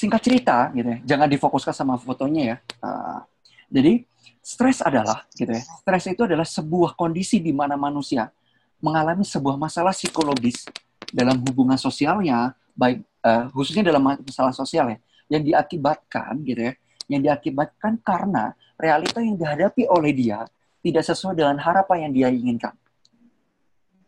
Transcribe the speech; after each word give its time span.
singkat 0.00 0.20
cerita 0.24 0.72
gitu 0.72 0.88
ya, 0.88 0.98
jangan 1.04 1.28
difokuskan 1.28 1.76
sama 1.76 2.00
fotonya 2.00 2.42
ya. 2.42 2.56
Uh, 2.80 3.20
jadi 3.68 4.08
stres 4.40 4.80
adalah 4.80 5.28
gitu 5.36 5.52
ya, 5.52 5.60
stres 5.60 6.08
itu 6.08 6.24
adalah 6.24 6.48
sebuah 6.48 6.96
kondisi 6.96 7.36
di 7.36 7.52
mana 7.52 7.76
manusia 7.76 8.32
mengalami 8.80 9.28
sebuah 9.28 9.60
masalah 9.60 9.92
psikologis 9.92 10.64
dalam 11.12 11.36
hubungan 11.44 11.76
sosialnya, 11.76 12.56
baik 12.72 13.04
uh, 13.20 13.52
khususnya 13.52 13.92
dalam 13.92 14.00
masalah 14.00 14.56
sosial 14.56 14.88
ya, 14.88 14.98
yang 15.28 15.42
diakibatkan 15.44 16.40
gitu 16.48 16.72
ya, 16.72 16.74
yang 17.12 17.20
diakibatkan 17.20 18.00
karena 18.00 18.56
realita 18.80 19.20
yang 19.20 19.36
dihadapi 19.36 19.84
oleh 19.84 20.16
dia 20.16 20.48
tidak 20.80 21.04
sesuai 21.04 21.36
dengan 21.36 21.60
harapan 21.60 22.08
yang 22.08 22.12
dia 22.16 22.28
inginkan. 22.32 22.72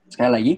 Sekali 0.09 0.31
lagi, 0.33 0.55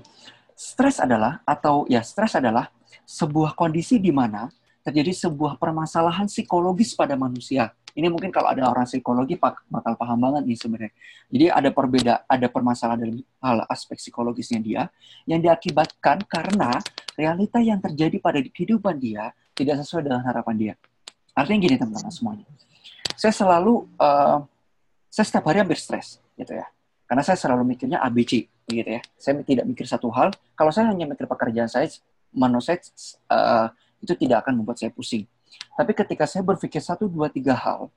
stres 0.55 1.03
adalah 1.03 1.43
atau 1.43 1.91
ya 1.91 2.07
stres 2.07 2.39
adalah 2.39 2.71
sebuah 3.03 3.59
kondisi 3.59 3.98
di 3.98 4.14
mana 4.14 4.46
terjadi 4.85 5.16
sebuah 5.16 5.57
permasalahan 5.57 6.29
psikologis 6.29 6.93
pada 6.93 7.17
manusia. 7.17 7.72
Ini 7.95 8.11
mungkin 8.11 8.29
kalau 8.35 8.53
ada 8.53 8.68
orang 8.68 8.85
psikologi 8.85 9.39
bakal 9.41 9.95
paham 9.96 10.18
banget 10.18 10.43
nih 10.45 10.58
sebenarnya. 10.58 10.93
Jadi 11.31 11.46
ada 11.49 11.71
perbeda, 11.72 12.14
ada 12.29 12.46
permasalahan 12.50 13.00
dalam 13.00 13.18
hal 13.41 13.58
aspek 13.71 13.96
psikologisnya 13.96 14.61
dia 14.61 14.82
yang 15.25 15.41
diakibatkan 15.41 16.27
karena 16.27 16.82
realita 17.17 17.63
yang 17.63 17.79
terjadi 17.79 18.18
pada 18.18 18.43
kehidupan 18.43 18.99
dia 18.99 19.31
tidak 19.55 19.81
sesuai 19.86 20.11
dengan 20.11 20.21
harapan 20.27 20.55
dia. 20.58 20.75
Artinya 21.32 21.58
gini 21.64 21.77
teman-teman 21.79 22.13
semuanya. 22.13 22.46
Saya 23.14 23.30
selalu, 23.30 23.86
uh, 23.96 24.43
saya 25.07 25.25
setiap 25.25 25.46
hari 25.49 25.63
hampir 25.63 25.79
stres 25.79 26.19
gitu 26.35 26.50
ya. 26.50 26.66
Karena 27.07 27.22
saya 27.22 27.39
selalu 27.39 27.63
mikirnya 27.79 28.03
ABC 28.03 28.50
gitu 28.66 28.91
ya. 28.91 29.00
Saya 29.14 29.39
tidak 29.46 29.64
mikir 29.71 29.86
satu 29.86 30.11
hal. 30.11 30.35
Kalau 30.58 30.75
saya 30.75 30.91
hanya 30.91 31.07
mikir 31.07 31.30
pekerjaan 31.30 31.71
saya, 31.71 31.86
saya 31.86 32.83
uh, 33.30 33.70
itu 34.05 34.12
tidak 34.12 34.44
akan 34.44 34.61
membuat 34.61 34.77
saya 34.77 34.92
pusing. 34.92 35.25
Tapi 35.72 35.92
ketika 35.97 36.28
saya 36.28 36.44
berpikir 36.44 36.78
satu, 36.84 37.08
dua, 37.08 37.33
tiga 37.33 37.56
hal, 37.56 37.89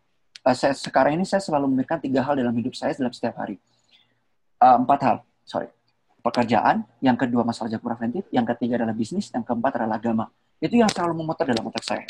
uh, 0.47 0.55
saya, 0.55 0.72
sekarang 0.72 1.19
ini 1.19 1.27
saya 1.27 1.44
selalu 1.44 1.67
memikirkan 1.67 2.00
tiga 2.00 2.23
hal 2.23 2.39
dalam 2.39 2.55
hidup 2.55 2.73
saya 2.73 2.95
dalam 2.95 3.11
setiap 3.11 3.36
hari. 3.38 3.59
Uh, 4.58 4.80
empat 4.80 5.00
hal, 5.03 5.17
sorry. 5.44 5.69
Pekerjaan, 6.23 6.83
yang 7.00 7.16
kedua 7.16 7.44
masalah 7.44 7.72
jago 7.72 7.88
preventif, 7.88 8.28
yang 8.31 8.44
ketiga 8.44 8.83
adalah 8.83 8.95
bisnis, 8.95 9.31
yang 9.31 9.44
keempat 9.44 9.80
adalah 9.80 10.00
agama. 10.00 10.25
Itu 10.58 10.75
yang 10.75 10.89
selalu 10.89 11.23
memutar 11.23 11.45
dalam 11.47 11.63
otak 11.69 11.85
saya. 11.85 12.03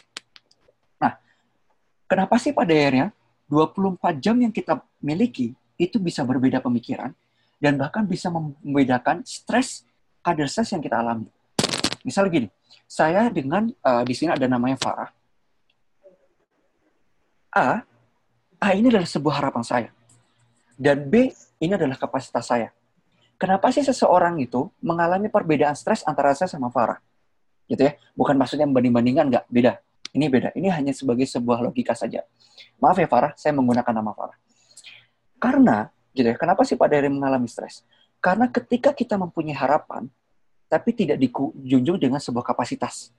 Nah, 0.97 1.19
kenapa 2.07 2.39
sih 2.39 2.55
pada 2.55 2.71
akhirnya 2.71 3.13
24 3.51 4.17
jam 4.17 4.35
yang 4.39 4.49
kita 4.49 4.79
miliki 5.03 5.53
itu 5.77 6.01
bisa 6.01 6.25
berbeda 6.25 6.63
pemikiran 6.63 7.13
dan 7.61 7.77
bahkan 7.77 8.05
bisa 8.05 8.33
membedakan 8.33 9.21
stres, 9.25 9.85
kadar 10.25 10.49
stres 10.49 10.73
yang 10.73 10.81
kita 10.81 10.97
alami. 10.97 11.29
Misal 12.07 12.31
gini, 12.31 12.47
saya 12.87 13.27
dengan 13.27 13.67
uh, 13.83 14.07
di 14.07 14.15
sini 14.15 14.31
ada 14.31 14.47
namanya 14.47 14.79
Farah. 14.79 15.11
A, 17.51 17.83
A 18.63 18.67
ini 18.71 18.87
adalah 18.87 19.03
sebuah 19.03 19.43
harapan 19.43 19.63
saya. 19.67 19.89
Dan 20.79 21.11
B, 21.11 21.35
ini 21.59 21.73
adalah 21.75 21.99
kapasitas 21.99 22.47
saya. 22.47 22.71
Kenapa 23.35 23.75
sih 23.75 23.83
seseorang 23.83 24.39
itu 24.39 24.71
mengalami 24.79 25.27
perbedaan 25.27 25.75
stres 25.75 25.99
antara 26.07 26.31
saya 26.31 26.47
sama 26.47 26.71
Farah? 26.71 27.03
Gitu 27.67 27.83
ya. 27.83 27.99
Bukan 28.15 28.39
maksudnya 28.39 28.63
membanding-bandingkan, 28.71 29.27
nggak. 29.27 29.45
Beda. 29.51 29.83
Ini 30.15 30.25
beda. 30.31 30.49
Ini 30.55 30.71
hanya 30.71 30.95
sebagai 30.95 31.27
sebuah 31.27 31.59
logika 31.59 31.91
saja. 31.91 32.23
Maaf 32.79 32.97
ya 32.97 33.09
Farah, 33.11 33.35
saya 33.35 33.51
menggunakan 33.51 33.91
nama 33.91 34.15
Farah. 34.15 34.37
Karena, 35.37 35.91
gitu 36.15 36.31
ya, 36.31 36.39
kenapa 36.39 36.63
sih 36.63 36.79
pada 36.79 36.95
hari 36.95 37.11
mengalami 37.11 37.51
stres? 37.51 37.83
Karena 38.23 38.47
ketika 38.47 38.95
kita 38.95 39.19
mempunyai 39.19 39.53
harapan, 39.53 40.09
tapi 40.67 40.91
tidak 40.91 41.17
dijunjung 41.19 41.97
dengan 41.99 42.19
sebuah 42.19 42.43
kapasitas. 42.43 43.11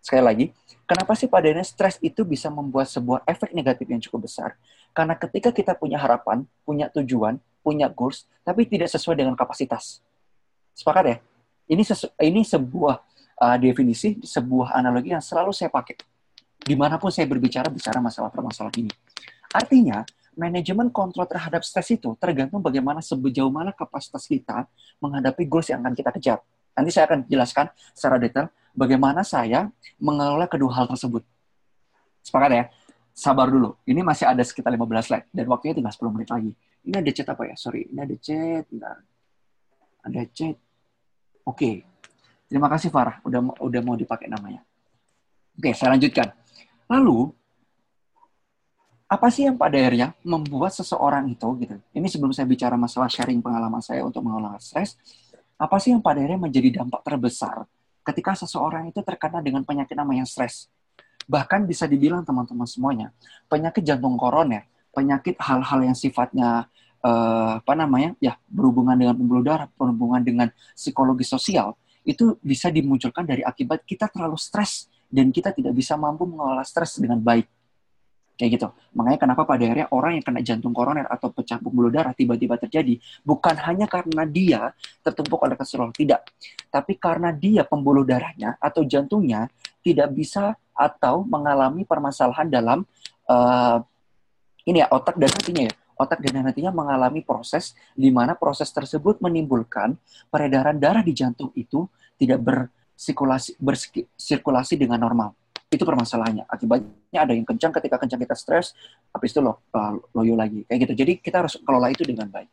Sekali 0.00 0.22
lagi, 0.22 0.46
kenapa 0.86 1.18
sih 1.18 1.26
pada 1.26 1.50
akhirnya 1.50 1.66
stres 1.66 1.98
itu 1.98 2.22
bisa 2.22 2.46
membuat 2.46 2.86
sebuah 2.86 3.26
efek 3.26 3.50
negatif 3.50 3.86
yang 3.90 3.98
cukup 3.98 4.30
besar? 4.30 4.54
Karena 4.94 5.18
ketika 5.18 5.50
kita 5.50 5.74
punya 5.74 5.98
harapan, 5.98 6.46
punya 6.62 6.86
tujuan, 6.94 7.42
punya 7.66 7.90
goals, 7.90 8.30
tapi 8.46 8.70
tidak 8.70 8.86
sesuai 8.86 9.18
dengan 9.18 9.34
kapasitas. 9.34 9.98
Sepakat 10.78 11.04
ya? 11.10 11.16
Ini 11.66 11.82
sesu 11.82 12.06
ini 12.22 12.46
sebuah 12.46 13.02
uh, 13.42 13.56
definisi, 13.58 14.22
sebuah 14.22 14.78
analogi 14.78 15.10
yang 15.10 15.24
selalu 15.24 15.50
saya 15.50 15.74
pakai. 15.74 15.98
Di 16.62 16.78
mana 16.78 17.02
pun 17.02 17.10
saya 17.10 17.26
berbicara, 17.26 17.66
bicara 17.66 17.98
masalah 17.98 18.30
permasalahan 18.30 18.86
ini. 18.86 18.92
Artinya, 19.50 20.06
manajemen 20.38 20.92
kontrol 20.92 21.26
terhadap 21.26 21.64
stres 21.66 21.90
itu 21.90 22.14
tergantung 22.20 22.62
bagaimana 22.62 23.02
sejauh 23.02 23.50
mana 23.50 23.74
kapasitas 23.74 24.28
kita 24.28 24.68
menghadapi 25.02 25.42
goals 25.50 25.66
yang 25.72 25.82
akan 25.82 25.98
kita 25.98 26.10
kejar. 26.14 26.38
Nanti 26.76 26.90
saya 26.92 27.08
akan 27.08 27.24
jelaskan 27.26 27.72
secara 27.96 28.20
detail 28.20 28.52
bagaimana 28.76 29.24
saya 29.24 29.72
mengelola 29.96 30.44
kedua 30.44 30.76
hal 30.76 30.86
tersebut. 30.92 31.24
Sepakat 32.20 32.50
ya? 32.52 32.64
Sabar 33.16 33.48
dulu. 33.48 33.80
Ini 33.88 34.04
masih 34.04 34.28
ada 34.28 34.44
sekitar 34.44 34.68
15 34.76 35.08
slide 35.08 35.26
dan 35.32 35.44
waktunya 35.48 35.72
tinggal 35.72 35.94
10 35.96 36.12
menit 36.12 36.28
lagi. 36.28 36.52
Ini 36.84 36.94
ada 37.00 37.10
chat 37.10 37.26
apa 37.32 37.42
ya? 37.48 37.54
Sorry, 37.56 37.88
ini 37.88 37.98
ada 38.04 38.16
chat. 38.20 38.64
Bentar. 38.68 38.96
Ada 40.04 40.22
chat. 40.30 40.56
Oke. 41.48 41.56
Okay. 41.56 41.76
Terima 42.46 42.70
kasih 42.70 42.94
Farah, 42.94 43.18
udah 43.26 43.58
udah 43.58 43.80
mau 43.82 43.98
dipakai 43.98 44.30
namanya. 44.30 44.62
Oke, 45.58 45.70
okay, 45.70 45.72
saya 45.74 45.98
lanjutkan. 45.98 46.30
Lalu 46.86 47.34
apa 49.06 49.26
sih 49.30 49.46
yang 49.46 49.58
pada 49.58 49.78
akhirnya 49.78 50.14
membuat 50.22 50.74
seseorang 50.74 51.26
itu 51.30 51.46
gitu. 51.62 51.74
Ini 51.94 52.06
sebelum 52.06 52.30
saya 52.30 52.46
bicara 52.46 52.74
masalah 52.78 53.10
sharing 53.10 53.42
pengalaman 53.42 53.82
saya 53.82 54.02
untuk 54.06 54.22
mengelola 54.22 54.58
stres, 54.62 54.94
apa 55.56 55.76
sih 55.80 55.92
yang 55.92 56.04
pada 56.04 56.20
akhirnya 56.20 56.40
menjadi 56.40 56.68
dampak 56.80 57.00
terbesar 57.00 57.64
ketika 58.04 58.36
seseorang 58.36 58.92
itu 58.92 59.00
terkena 59.00 59.40
dengan 59.40 59.64
penyakit 59.64 59.96
namanya 59.96 60.28
stres? 60.28 60.68
Bahkan 61.26 61.66
bisa 61.66 61.90
dibilang 61.90 62.22
teman-teman 62.22 62.68
semuanya, 62.68 63.10
penyakit 63.50 63.82
jantung 63.82 64.14
koroner, 64.14 64.68
penyakit 64.94 65.34
hal-hal 65.42 65.80
yang 65.82 65.96
sifatnya 65.96 66.70
uh, 67.02 67.58
apa 67.58 67.74
namanya 67.74 68.14
ya 68.22 68.38
berhubungan 68.46 68.94
dengan 68.94 69.14
pembuluh 69.18 69.42
darah, 69.42 69.66
berhubungan 69.74 70.22
dengan 70.22 70.48
psikologi 70.76 71.26
sosial, 71.26 71.74
itu 72.06 72.38
bisa 72.38 72.70
dimunculkan 72.70 73.26
dari 73.26 73.42
akibat 73.42 73.82
kita 73.82 74.06
terlalu 74.06 74.38
stres 74.38 74.86
dan 75.10 75.34
kita 75.34 75.50
tidak 75.50 75.74
bisa 75.74 75.98
mampu 75.98 76.28
mengelola 76.30 76.62
stres 76.62 77.02
dengan 77.02 77.18
baik 77.18 77.50
kayak 78.36 78.50
gitu. 78.60 78.68
Makanya 78.92 79.18
kenapa 79.18 79.42
pada 79.48 79.64
akhirnya 79.64 79.88
orang 79.90 80.20
yang 80.20 80.24
kena 80.24 80.40
jantung 80.44 80.76
koroner 80.76 81.08
atau 81.08 81.32
pecah 81.32 81.56
pembuluh 81.56 81.88
darah 81.88 82.12
tiba-tiba 82.12 82.60
terjadi 82.60 83.00
bukan 83.24 83.56
hanya 83.64 83.88
karena 83.88 84.22
dia 84.28 84.70
tertumpuk 85.00 85.40
oleh 85.40 85.56
kolesterol, 85.56 85.90
tidak. 85.96 86.28
Tapi 86.68 87.00
karena 87.00 87.32
dia 87.32 87.64
pembuluh 87.64 88.04
darahnya 88.04 88.60
atau 88.60 88.84
jantungnya 88.84 89.48
tidak 89.80 90.12
bisa 90.12 90.54
atau 90.76 91.24
mengalami 91.24 91.88
permasalahan 91.88 92.52
dalam 92.52 92.84
uh, 93.32 93.80
ini 94.68 94.84
ya 94.84 94.88
otak 94.92 95.16
dan 95.16 95.32
hatinya 95.32 95.64
ya. 95.72 95.74
Otak 95.96 96.20
dan 96.20 96.44
hatinya 96.44 96.76
mengalami 96.76 97.24
proses 97.24 97.72
di 97.96 98.12
mana 98.12 98.36
proses 98.36 98.68
tersebut 98.68 99.16
menimbulkan 99.24 99.96
peredaran 100.28 100.76
darah 100.76 101.00
di 101.00 101.16
jantung 101.16 101.48
itu 101.56 101.88
tidak 102.20 102.44
bersirkulasi, 102.44 103.56
bersirkulasi 103.56 104.76
dengan 104.76 105.00
normal 105.00 105.32
itu 105.66 105.82
permasalahannya. 105.82 106.46
Akibatnya 106.46 107.20
ada 107.26 107.32
yang 107.34 107.42
kencang 107.42 107.74
ketika 107.74 107.98
kencang 107.98 108.22
kita 108.22 108.36
stres, 108.38 108.72
habis 109.10 109.34
itu 109.34 109.42
lo, 109.42 109.66
uh, 109.74 109.98
loyo 110.14 110.38
lagi. 110.38 110.62
Kayak 110.66 110.86
gitu. 110.86 110.92
Jadi 111.02 111.12
kita 111.18 111.42
harus 111.42 111.58
kelola 111.58 111.90
itu 111.90 112.06
dengan 112.06 112.30
baik. 112.30 112.46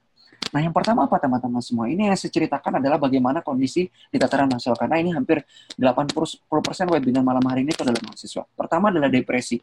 Nah, 0.53 0.62
yang 0.62 0.74
pertama 0.74 1.06
apa 1.09 1.18
teman-teman 1.18 1.62
semua? 1.62 1.90
Ini 1.90 2.13
yang 2.13 2.18
saya 2.18 2.29
ceritakan 2.29 2.78
adalah 2.78 3.02
bagaimana 3.02 3.41
kondisi 3.41 3.90
di 3.90 4.18
tataran 4.22 4.50
nasional. 4.50 4.78
Karena 4.78 5.02
ini 5.02 5.09
hampir 5.13 5.41
80% 5.78 6.46
webinar 6.94 7.25
malam 7.25 7.41
hari 7.46 7.66
ini 7.66 7.73
itu 7.73 7.81
adalah 7.81 8.02
mahasiswa. 8.06 8.44
Pertama 8.53 8.94
adalah 8.94 9.09
depresi. 9.09 9.57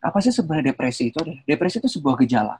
Apa 0.00 0.20
sih 0.24 0.32
sebenarnya 0.32 0.72
depresi 0.72 1.12
itu? 1.12 1.20
Depresi 1.44 1.80
itu 1.80 1.88
sebuah 1.88 2.20
gejala. 2.24 2.56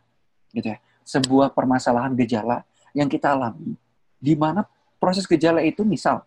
gitu 0.52 0.68
ya. 0.72 0.78
Sebuah 1.04 1.52
permasalahan 1.52 2.12
gejala 2.16 2.64
yang 2.96 3.08
kita 3.08 3.32
alami. 3.36 3.76
Di 4.20 4.36
mana 4.36 4.64
proses 5.00 5.24
gejala 5.24 5.64
itu 5.64 5.84
misal 5.84 6.24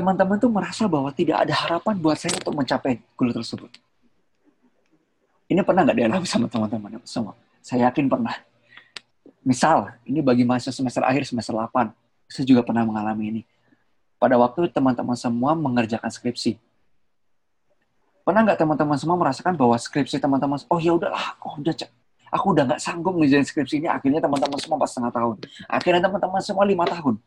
teman-teman 0.00 0.40
tuh 0.40 0.48
merasa 0.48 0.88
bahwa 0.88 1.12
tidak 1.12 1.44
ada 1.44 1.52
harapan 1.52 1.94
buat 2.00 2.16
saya 2.16 2.32
untuk 2.40 2.56
mencapai 2.56 2.96
goal 3.20 3.36
tersebut. 3.36 3.68
Ini 5.52 5.60
pernah 5.60 5.84
nggak 5.84 5.98
dialami 6.00 6.24
sama 6.24 6.48
teman-teman 6.48 6.96
semua? 7.04 7.36
Saya 7.60 7.92
yakin 7.92 8.08
pernah. 8.08 8.32
Misal, 9.44 9.92
ini 10.08 10.24
bagi 10.24 10.48
mahasiswa 10.48 10.72
semester 10.72 11.04
akhir, 11.04 11.28
semester 11.28 11.52
8, 11.52 11.92
saya 12.32 12.44
juga 12.48 12.64
pernah 12.64 12.88
mengalami 12.88 13.24
ini. 13.28 13.42
Pada 14.16 14.40
waktu 14.40 14.72
teman-teman 14.72 15.16
semua 15.16 15.52
mengerjakan 15.52 16.08
skripsi. 16.08 16.56
Pernah 18.24 18.40
nggak 18.48 18.58
teman-teman 18.60 18.96
semua 18.96 19.16
merasakan 19.20 19.56
bahwa 19.56 19.76
skripsi 19.76 20.16
teman-teman, 20.16 20.60
oh 20.68 20.80
ya 20.80 20.96
udahlah, 20.96 21.36
oh 21.44 21.60
udah 21.60 21.72
aku 22.30 22.46
udah 22.56 22.64
nggak 22.72 22.80
sanggup 22.80 23.16
ngerjain 23.16 23.44
skripsi 23.44 23.84
ini, 23.84 23.88
akhirnya 23.90 24.20
teman-teman 24.24 24.56
semua 24.60 24.76
pas 24.80 24.88
setengah 24.88 25.12
tahun. 25.12 25.36
Akhirnya 25.68 26.00
teman-teman 26.04 26.40
semua 26.40 26.64
lima 26.64 26.88
tahun 26.88 27.20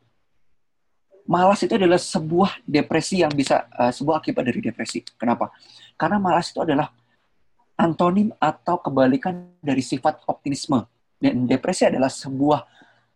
malas 1.27 1.63
itu 1.63 1.73
adalah 1.75 1.99
sebuah 1.99 2.63
depresi 2.67 3.23
yang 3.23 3.31
bisa 3.31 3.67
uh, 3.75 3.91
sebuah 3.91 4.19
akibat 4.19 4.43
dari 4.43 4.59
depresi. 4.59 5.03
Kenapa? 5.15 5.51
Karena 5.95 6.19
malas 6.19 6.51
itu 6.51 6.59
adalah 6.59 6.91
antonim 7.79 8.31
atau 8.37 8.79
kebalikan 8.79 9.55
dari 9.63 9.81
sifat 9.81 10.27
optimisme. 10.27 10.83
Dan 11.17 11.47
depresi 11.47 11.87
adalah 11.87 12.11
sebuah 12.11 12.59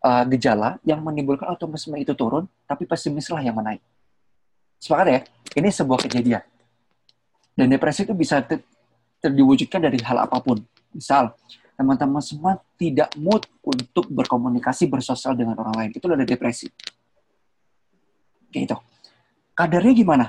uh, 0.03 0.23
gejala 0.31 0.79
yang 0.87 1.03
menimbulkan 1.03 1.51
optimisme 1.51 1.99
itu 1.99 2.15
turun, 2.15 2.47
tapi 2.63 2.87
pesimislah 2.87 3.43
yang 3.43 3.55
menaik. 3.59 3.83
Sepakat 4.79 5.07
ya? 5.09 5.19
Ini 5.57 5.69
sebuah 5.73 5.99
kejadian. 6.07 6.43
Dan 7.57 7.67
depresi 7.73 8.05
itu 8.05 8.13
bisa 8.13 8.39
ter 8.45 8.61
terdiwujudkan 9.17 9.81
dari 9.81 9.97
hal 10.05 10.29
apa 10.29 10.37
pun. 10.37 10.61
Misal, 10.93 11.33
teman-teman 11.73 12.21
semua 12.21 12.61
tidak 12.77 13.09
mood 13.17 13.49
untuk 13.65 14.05
berkomunikasi, 14.13 14.85
bersosial 14.85 15.33
dengan 15.33 15.57
orang 15.57 15.73
lain. 15.73 15.91
Itu 15.97 16.05
adalah 16.05 16.23
depresi. 16.23 16.69
Gitu. 18.51 18.75
Kadarnya 19.57 19.93
gimana? 19.93 20.25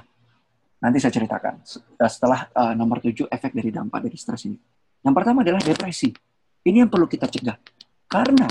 Nanti 0.79 1.03
saya 1.03 1.11
ceritakan 1.11 1.59
eh, 1.99 2.11
setelah 2.11 2.47
uh, 2.55 2.73
nomor 2.75 3.03
7 3.03 3.27
efek 3.27 3.51
dari 3.51 3.71
dampak 3.75 4.07
dari 4.07 4.17
stres 4.17 4.47
ini. 4.47 4.59
Yang 5.03 5.15
pertama 5.15 5.43
adalah 5.43 5.63
depresi. 5.63 6.11
Ini 6.63 6.87
yang 6.87 6.91
perlu 6.91 7.11
kita 7.11 7.27
cegah. 7.27 7.59
Karena 8.07 8.47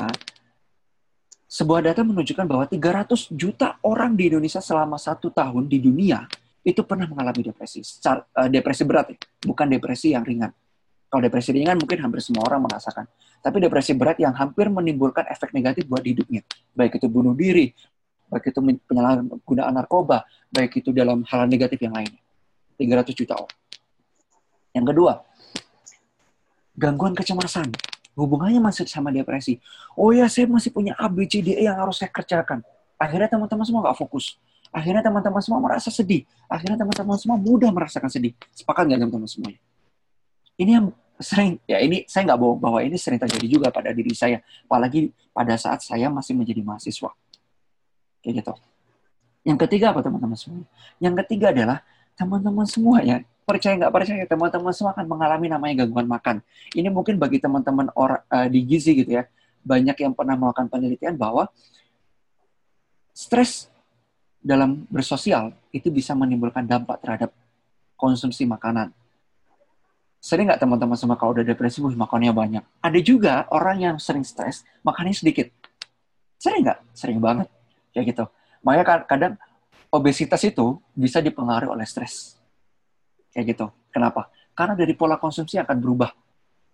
sebuah 1.48 1.88
data 1.88 2.04
menunjukkan 2.04 2.44
bahwa 2.44 2.68
300 2.68 3.32
juta 3.32 3.80
orang 3.88 4.20
di 4.20 4.28
Indonesia 4.28 4.60
selama 4.60 5.00
satu 5.00 5.32
tahun 5.32 5.72
di 5.72 5.80
dunia 5.80 6.28
itu 6.68 6.84
pernah 6.84 7.08
mengalami 7.08 7.48
depresi. 7.48 7.80
Uh, 8.04 8.52
depresi 8.52 8.84
berat 8.84 9.16
ya, 9.16 9.18
bukan 9.48 9.72
depresi 9.72 10.12
yang 10.12 10.28
ringan. 10.28 10.52
Kalau 11.08 11.24
depresi 11.24 11.56
ringan 11.56 11.80
mungkin 11.80 12.04
hampir 12.04 12.20
semua 12.20 12.44
orang 12.44 12.68
merasakan. 12.68 13.08
Tapi 13.40 13.64
depresi 13.64 13.96
berat 13.96 14.20
yang 14.20 14.36
hampir 14.36 14.68
menimbulkan 14.68 15.24
efek 15.32 15.56
negatif 15.56 15.88
buat 15.88 16.04
hidupnya. 16.04 16.44
Baik 16.76 17.00
itu 17.00 17.08
bunuh 17.08 17.32
diri, 17.32 17.72
baik 18.28 18.52
itu 18.52 18.60
penyalahgunaan 18.88 19.74
narkoba, 19.74 20.28
baik 20.52 20.84
itu 20.84 20.92
dalam 20.92 21.24
hal 21.28 21.48
negatif 21.48 21.80
yang 21.82 21.96
lainnya. 21.96 22.20
300 22.78 23.18
juta 23.18 23.34
orang. 23.36 23.58
Yang 24.76 24.86
kedua, 24.94 25.14
gangguan 26.78 27.18
kecemasan. 27.18 27.74
Hubungannya 28.18 28.62
masih 28.62 28.90
sama 28.90 29.14
depresi. 29.14 29.62
Oh 29.94 30.10
ya, 30.10 30.26
saya 30.26 30.50
masih 30.50 30.74
punya 30.74 30.98
A, 30.98 31.06
B, 31.06 31.30
C, 31.30 31.42
D, 31.42 31.54
E 31.54 31.66
yang 31.66 31.78
harus 31.78 32.02
saya 32.02 32.10
kerjakan. 32.10 32.66
Akhirnya 32.98 33.30
teman-teman 33.30 33.66
semua 33.66 33.82
nggak 33.86 33.98
fokus. 33.98 34.42
Akhirnya 34.74 35.06
teman-teman 35.06 35.42
semua 35.42 35.62
merasa 35.62 35.90
sedih. 35.94 36.26
Akhirnya 36.50 36.82
teman-teman 36.82 37.18
semua 37.18 37.38
mudah 37.38 37.70
merasakan 37.70 38.10
sedih. 38.10 38.34
Sepakat 38.58 38.90
nggak 38.90 39.06
teman-teman 39.06 39.30
semuanya? 39.30 39.62
Ini 40.58 40.72
yang 40.82 40.86
sering, 41.22 41.62
ya 41.70 41.78
ini 41.78 42.06
saya 42.10 42.26
nggak 42.34 42.40
bawa 42.42 42.54
bahwa 42.58 42.80
ini 42.82 42.98
sering 42.98 43.22
terjadi 43.22 43.46
juga 43.46 43.68
pada 43.70 43.94
diri 43.94 44.14
saya. 44.18 44.42
Apalagi 44.66 45.14
pada 45.30 45.54
saat 45.58 45.86
saya 45.86 46.10
masih 46.10 46.34
menjadi 46.34 46.66
mahasiswa. 46.66 47.14
Kayak 48.28 48.44
gitu. 48.44 48.54
Yang 49.48 49.58
ketiga 49.64 49.96
apa 49.96 50.04
teman-teman 50.04 50.36
semua? 50.36 50.68
Yang 51.00 51.16
ketiga 51.24 51.56
adalah 51.56 51.80
teman-teman 52.20 52.68
semua 52.68 53.00
ya 53.00 53.24
percaya 53.48 53.80
nggak 53.80 53.94
percaya 53.96 54.28
teman-teman 54.28 54.74
semua 54.76 54.92
akan 54.92 55.08
mengalami 55.08 55.48
namanya 55.48 55.88
gangguan 55.88 56.12
makan. 56.12 56.44
Ini 56.76 56.92
mungkin 56.92 57.16
bagi 57.16 57.40
teman-teman 57.40 57.88
orang 57.96 58.20
uh, 58.28 58.52
di 58.52 58.60
gizi 58.68 58.92
gitu 59.00 59.16
ya 59.16 59.24
banyak 59.64 59.96
yang 59.96 60.12
pernah 60.12 60.36
melakukan 60.36 60.68
penelitian 60.68 61.16
bahwa 61.16 61.48
stres 63.16 63.72
dalam 64.44 64.84
bersosial 64.92 65.56
itu 65.72 65.88
bisa 65.88 66.12
menimbulkan 66.12 66.68
dampak 66.68 67.00
terhadap 67.00 67.32
konsumsi 67.96 68.44
makanan. 68.44 68.92
Sering 70.20 70.52
nggak 70.52 70.60
teman-teman 70.60 71.00
semua 71.00 71.16
kalau 71.16 71.32
udah 71.32 71.48
depresi, 71.48 71.80
wih 71.80 71.96
makannya 71.96 72.36
banyak. 72.36 72.64
Ada 72.84 73.00
juga 73.00 73.48
orang 73.48 73.80
yang 73.80 73.96
sering 73.96 74.28
stres, 74.28 74.68
makannya 74.84 75.16
sedikit. 75.16 75.48
Sering 76.36 76.68
nggak? 76.68 76.80
Sering 76.92 77.24
banget. 77.24 77.48
Kayak 77.98 78.14
gitu. 78.14 78.26
Makanya 78.62 79.10
kadang 79.10 79.34
obesitas 79.90 80.46
itu 80.46 80.78
bisa 80.94 81.18
dipengaruhi 81.18 81.74
oleh 81.74 81.82
stres. 81.90 82.38
Kayak 83.34 83.58
gitu. 83.58 83.66
Kenapa? 83.90 84.30
Karena 84.54 84.78
dari 84.78 84.94
pola 84.94 85.18
konsumsi 85.18 85.58
akan 85.58 85.82
berubah. 85.82 86.14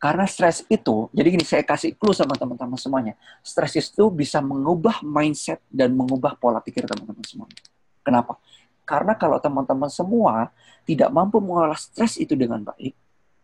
Karena 0.04 0.28
stres 0.28 0.68
itu, 0.68 1.08
jadi 1.16 1.32
gini 1.32 1.48
saya 1.48 1.64
kasih 1.64 1.96
clue 1.96 2.12
sama 2.12 2.36
teman-teman 2.36 2.76
semuanya. 2.76 3.16
Stres 3.40 3.80
itu 3.80 4.12
bisa 4.12 4.44
mengubah 4.44 5.00
mindset 5.00 5.64
dan 5.72 5.96
mengubah 5.96 6.36
pola 6.36 6.60
pikir 6.60 6.84
teman-teman 6.84 7.24
semuanya. 7.24 7.56
Kenapa? 8.04 8.36
Karena 8.84 9.16
kalau 9.16 9.40
teman-teman 9.40 9.88
semua 9.88 10.52
tidak 10.84 11.08
mampu 11.08 11.40
mengolah 11.40 11.80
stres 11.80 12.20
itu 12.20 12.36
dengan 12.36 12.60
baik, 12.68 12.92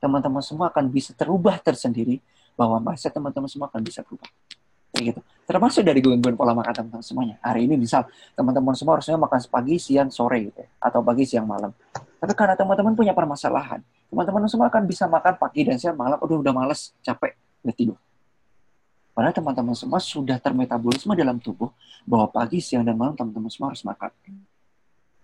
teman-teman 0.03 0.43
semua 0.43 0.67
akan 0.67 0.91
bisa 0.91 1.15
terubah 1.15 1.55
tersendiri 1.63 2.19
bahwa 2.59 2.91
masa 2.91 3.07
teman-teman 3.07 3.47
semua 3.47 3.71
akan 3.71 3.79
bisa 3.79 4.03
berubah. 4.03 4.27
Kayak 4.99 5.15
gitu. 5.15 5.21
Termasuk 5.47 5.81
dari 5.87 6.03
gangguan 6.03 6.35
pola 6.35 6.51
makan 6.51 6.73
teman-teman 6.75 7.05
semuanya. 7.07 7.35
Hari 7.39 7.71
ini 7.71 7.79
misal 7.79 8.03
teman-teman 8.35 8.75
semua 8.75 8.99
harusnya 8.99 9.15
makan 9.15 9.39
pagi, 9.47 9.79
siang, 9.79 10.11
sore 10.11 10.51
gitu 10.51 10.59
ya. 10.59 10.67
Atau 10.83 10.99
pagi, 10.99 11.23
siang, 11.23 11.47
malam. 11.47 11.71
Tapi 11.95 12.35
karena 12.35 12.59
teman-teman 12.59 12.93
punya 12.99 13.15
permasalahan, 13.15 13.79
teman-teman 14.11 14.43
semua 14.51 14.67
akan 14.67 14.83
bisa 14.83 15.07
makan 15.07 15.39
pagi 15.39 15.63
dan 15.63 15.79
siang, 15.79 15.95
malam. 15.95 16.19
Udah 16.19 16.37
udah 16.43 16.51
males, 16.51 16.91
capek, 16.99 17.39
udah 17.63 17.75
tidur. 17.79 17.97
Padahal 19.15 19.31
teman-teman 19.31 19.73
semua 19.73 20.03
sudah 20.03 20.35
termetabolisme 20.37 21.15
dalam 21.15 21.39
tubuh 21.39 21.71
bahwa 22.03 22.27
pagi, 22.27 22.59
siang, 22.59 22.83
dan 22.83 22.99
malam 22.99 23.15
teman-teman 23.15 23.47
semua 23.47 23.71
harus 23.71 23.87
makan. 23.87 24.11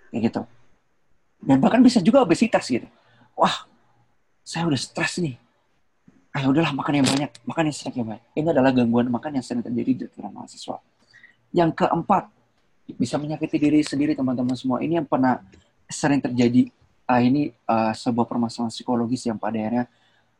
Kayak 0.09 0.21
gitu. 0.31 0.41
Dan 1.43 1.59
bahkan 1.59 1.83
bisa 1.83 1.99
juga 1.99 2.23
obesitas 2.23 2.63
gitu. 2.71 2.87
Wah, 3.35 3.67
saya 4.41 4.63
udah 4.65 4.79
stres 4.79 5.19
nih. 5.19 5.35
Ayo 6.35 6.51
udahlah 6.51 6.75
makan 6.75 6.99
yang 6.99 7.07
banyak, 7.07 7.31
makan 7.47 7.63
yang 7.71 7.75
sedikit 7.75 8.03
banyak. 8.03 8.23
Ini 8.35 8.47
adalah 8.51 8.75
gangguan 8.75 9.07
makan 9.07 9.39
yang 9.39 9.45
sering 9.45 9.63
terjadi 9.63 9.91
di 9.95 10.05
dalam 10.11 10.35
mahasiswa. 10.35 10.83
Yang 11.55 11.71
keempat, 11.79 12.27
bisa 12.99 13.15
menyakiti 13.15 13.55
diri 13.55 13.79
sendiri 13.87 14.19
teman-teman 14.19 14.51
semua. 14.59 14.83
Ini 14.83 14.99
yang 14.99 15.07
pernah 15.07 15.39
sering 15.87 16.19
terjadi. 16.19 16.67
Uh, 17.05 17.21
ini 17.21 17.41
uh, 17.69 17.95
sebuah 17.95 18.27
permasalahan 18.27 18.73
psikologis 18.73 19.29
yang 19.29 19.37
pada 19.37 19.61
akhirnya 19.61 19.85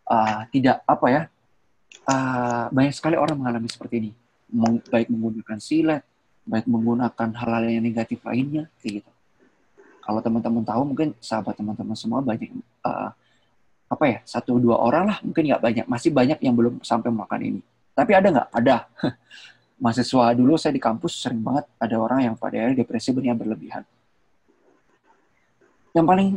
uh, 0.09 0.49
tidak 0.49 0.81
apa 0.81 1.07
ya 1.13 1.21
uh, 2.09 2.65
banyak 2.73 2.89
sekali 2.89 3.15
orang 3.15 3.37
mengalami 3.37 3.69
seperti 3.69 3.95
ini. 4.01 4.11
Meng, 4.51 4.81
baik 4.81 5.07
menggunakan 5.07 5.57
silet, 5.61 6.03
baik 6.43 6.65
menggunakan 6.67 7.29
hal-hal 7.39 7.63
yang 7.69 7.85
negatif 7.85 8.19
lainnya, 8.25 8.67
kayak 8.81 9.01
gitu. 9.01 9.11
Kalau 10.05 10.19
teman-teman 10.21 10.61
tahu, 10.61 10.81
mungkin 10.85 11.17
sahabat 11.17 11.57
teman-teman 11.57 11.97
semua 11.97 12.21
banyak 12.21 12.51
uh, 12.85 13.09
apa 13.85 14.03
ya 14.09 14.17
satu 14.25 14.57
dua 14.57 14.81
orang 14.81 15.03
lah 15.13 15.17
mungkin 15.21 15.45
nggak 15.45 15.61
banyak 15.61 15.85
masih 15.85 16.09
banyak 16.09 16.39
yang 16.41 16.53
belum 16.57 16.81
sampai 16.81 17.09
makan 17.13 17.41
ini. 17.41 17.61
Tapi 17.95 18.11
ada 18.11 18.27
nggak? 18.27 18.49
Ada. 18.51 18.75
Mahasiswa 19.83 20.25
dulu 20.35 20.55
saya 20.55 20.73
di 20.75 20.83
kampus 20.83 21.19
sering 21.19 21.43
banget 21.43 21.67
ada 21.79 21.95
orang 21.99 22.31
yang 22.31 22.35
pada 22.35 22.55
akhirnya 22.59 22.83
depresi 22.83 23.11
benar 23.11 23.35
berlebihan. 23.35 23.83
Yang 25.95 26.05
paling 26.05 26.29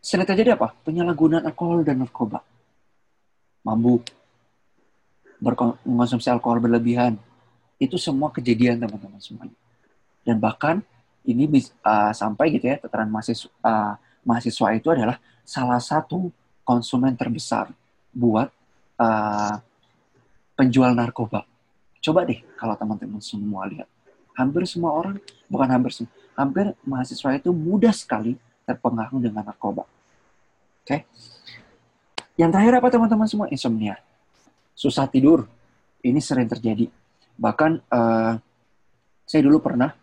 sering 0.00 0.28
terjadi 0.28 0.56
apa? 0.56 0.72
Penyalahgunaan 0.84 1.44
alkohol 1.44 1.84
dan 1.84 2.00
narkoba. 2.00 2.40
Mabuk 3.64 4.08
mengonsumsi 5.84 6.32
alkohol 6.32 6.64
berlebihan. 6.64 7.20
Itu 7.76 8.00
semua 8.00 8.32
kejadian 8.32 8.80
teman-teman 8.80 9.20
semuanya. 9.20 9.56
Dan 10.24 10.40
bahkan 10.40 10.80
ini 11.28 11.44
bisa, 11.44 11.74
uh, 11.84 12.14
sampai 12.14 12.56
gitu 12.56 12.70
ya 12.70 12.80
tataran 12.80 13.10
mahasiswa 13.10 13.50
uh, 13.60 13.98
mahasiswa 14.22 14.68
itu 14.72 14.88
adalah 14.94 15.18
salah 15.42 15.82
satu 15.82 16.30
konsumen 16.66 17.14
terbesar 17.14 17.70
buat 18.10 18.50
uh, 18.98 19.54
penjual 20.58 20.90
narkoba. 20.90 21.46
Coba 22.02 22.26
deh 22.26 22.42
kalau 22.58 22.74
teman-teman 22.74 23.22
semua 23.22 23.70
lihat. 23.70 23.86
Hampir 24.34 24.66
semua 24.68 24.92
orang, 24.92 25.16
bukan 25.48 25.68
hampir 25.70 25.94
semua, 25.94 26.12
hampir 26.34 26.74
mahasiswa 26.82 27.38
itu 27.38 27.54
mudah 27.54 27.94
sekali 27.94 28.34
terpengaruh 28.66 29.22
dengan 29.22 29.46
narkoba. 29.46 29.86
Oke? 29.86 30.84
Okay? 30.84 31.00
Yang 32.36 32.50
terakhir 32.52 32.74
apa 32.82 32.88
teman-teman 32.92 33.28
semua? 33.30 33.46
Insomnia. 33.48 33.96
Susah 34.76 35.08
tidur. 35.08 35.48
Ini 36.04 36.20
sering 36.20 36.50
terjadi. 36.50 36.90
Bahkan 37.40 37.70
uh, 37.88 38.36
saya 39.24 39.40
dulu 39.40 39.58
pernah 39.64 39.96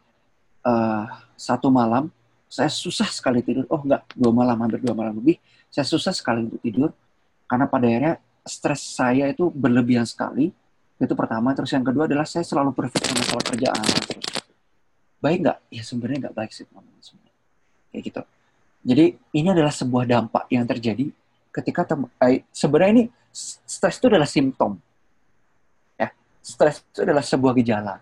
uh, 0.65 1.05
satu 1.37 1.69
malam 1.69 2.09
saya 2.53 2.69
susah 2.69 3.09
sekali 3.09 3.41
tidur. 3.41 3.65
Oh 3.73 3.81
enggak, 3.81 4.05
dua 4.13 4.29
malam, 4.29 4.53
hampir 4.61 4.77
dua 4.77 4.93
malam 4.93 5.17
lebih. 5.17 5.41
Saya 5.73 5.89
susah 5.89 6.13
sekali 6.13 6.45
untuk 6.45 6.61
tidur. 6.61 6.93
Karena 7.49 7.65
pada 7.65 7.89
akhirnya 7.89 8.21
stres 8.45 8.85
saya 8.85 9.25
itu 9.33 9.49
berlebihan 9.49 10.05
sekali. 10.05 10.53
Itu 11.01 11.17
pertama. 11.17 11.57
Terus 11.57 11.73
yang 11.73 11.81
kedua 11.81 12.05
adalah 12.05 12.29
saya 12.29 12.45
selalu 12.45 12.77
berpikir 12.77 13.09
masalah 13.17 13.41
kerjaan. 13.41 13.85
Baik 15.17 15.37
nggak? 15.41 15.57
Ya 15.73 15.81
sebenarnya 15.81 16.29
nggak 16.29 16.35
baik 16.37 16.51
sih 16.53 16.69
teman-teman 16.69 17.01
Kayak 17.89 18.03
gitu. 18.05 18.21
Jadi 18.83 19.05
ini 19.33 19.47
adalah 19.49 19.73
sebuah 19.73 20.03
dampak 20.05 20.45
yang 20.53 20.67
terjadi 20.69 21.09
ketika 21.49 21.87
eh, 22.27 22.43
sebenarnya 22.51 22.91
ini 23.01 23.03
stres 23.65 23.97
itu 23.97 24.11
adalah 24.11 24.27
simptom. 24.29 24.77
Ya, 25.97 26.13
stres 26.43 26.83
itu 26.83 27.01
adalah 27.01 27.23
sebuah 27.23 27.53
gejala. 27.57 27.97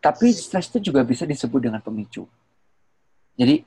Tapi 0.00 0.26
stres 0.32 0.72
itu 0.72 0.90
juga 0.90 1.04
bisa 1.04 1.28
disebut 1.28 1.60
dengan 1.70 1.82
pemicu. 1.84 2.24
Jadi 3.36 3.60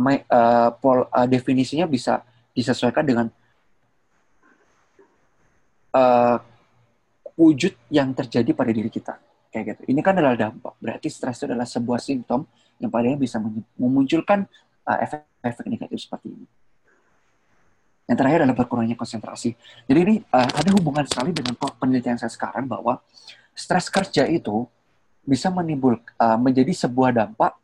uh, 0.00 0.70
pol, 0.80 1.04
uh, 1.06 1.28
definisinya 1.28 1.84
bisa 1.84 2.24
disesuaikan 2.56 3.04
dengan 3.04 3.26
uh, 5.92 6.36
wujud 7.36 7.76
yang 7.92 8.16
terjadi 8.16 8.50
pada 8.56 8.72
diri 8.72 8.88
kita. 8.88 9.20
Kayak 9.50 9.76
gitu. 9.76 9.82
Ini 9.92 10.00
kan 10.00 10.14
adalah 10.16 10.38
dampak. 10.38 10.78
Berarti 10.78 11.10
stres 11.10 11.42
itu 11.42 11.50
adalah 11.50 11.66
sebuah 11.66 12.00
simptom 12.00 12.46
yang 12.80 12.88
padanya 12.88 13.18
bisa 13.20 13.42
memunculkan 13.76 14.46
efek-efek 14.86 15.64
uh, 15.66 15.70
negatif 15.70 15.98
seperti 16.00 16.32
ini. 16.32 16.46
Yang 18.10 18.16
terakhir 18.18 18.38
adalah 18.42 18.58
berkurangnya 18.58 18.96
konsentrasi. 18.98 19.54
Jadi 19.86 19.98
ini 20.02 20.14
uh, 20.34 20.50
ada 20.50 20.70
hubungan 20.74 21.06
sekali 21.06 21.30
dengan 21.30 21.54
penelitian 21.54 22.18
saya 22.18 22.30
sekarang 22.30 22.66
bahwa 22.66 22.98
stres 23.54 23.86
kerja 23.86 24.26
itu 24.26 24.66
bisa 25.22 25.52
menimbul 25.52 26.00
uh, 26.18 26.38
menjadi 26.40 26.74
sebuah 26.74 27.14
dampak 27.14 27.54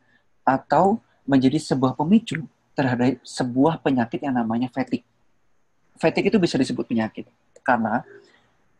atau 0.47 1.03
menjadi 1.27 1.59
sebuah 1.59 1.93
pemicu 1.93 2.41
terhadap 2.73 3.19
sebuah 3.21 3.83
penyakit 3.83 4.23
yang 4.23 4.39
namanya 4.39 4.71
fatigue. 4.71 5.03
Fatigue 5.97 6.31
itu 6.31 6.39
bisa 6.39 6.55
disebut 6.55 6.87
penyakit 6.87 7.27
karena 7.61 8.01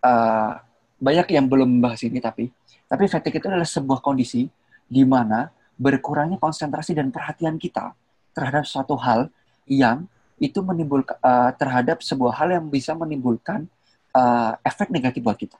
uh, 0.01 0.63
banyak 0.97 1.27
yang 1.35 1.45
belum 1.45 1.77
membahas 1.77 2.01
ini 2.07 2.17
tapi 2.23 2.49
tapi 2.87 3.03
fatigue 3.11 3.37
itu 3.37 3.47
adalah 3.51 3.67
sebuah 3.67 3.99
kondisi 3.99 4.47
di 4.87 5.03
mana 5.03 5.51
berkurangnya 5.75 6.39
konsentrasi 6.39 6.95
dan 6.95 7.11
perhatian 7.11 7.59
kita 7.59 7.93
terhadap 8.31 8.63
suatu 8.65 8.95
hal 8.97 9.29
yang 9.67 10.07
itu 10.37 10.61
menimbulkan 10.61 11.17
uh, 11.19 11.51
terhadap 11.57 11.99
sebuah 12.01 12.33
hal 12.39 12.49
yang 12.53 12.65
bisa 12.69 12.93
menimbulkan 12.93 13.65
uh, 14.13 14.53
efek 14.61 14.93
negatif 14.93 15.21
buat 15.21 15.37
kita. 15.37 15.57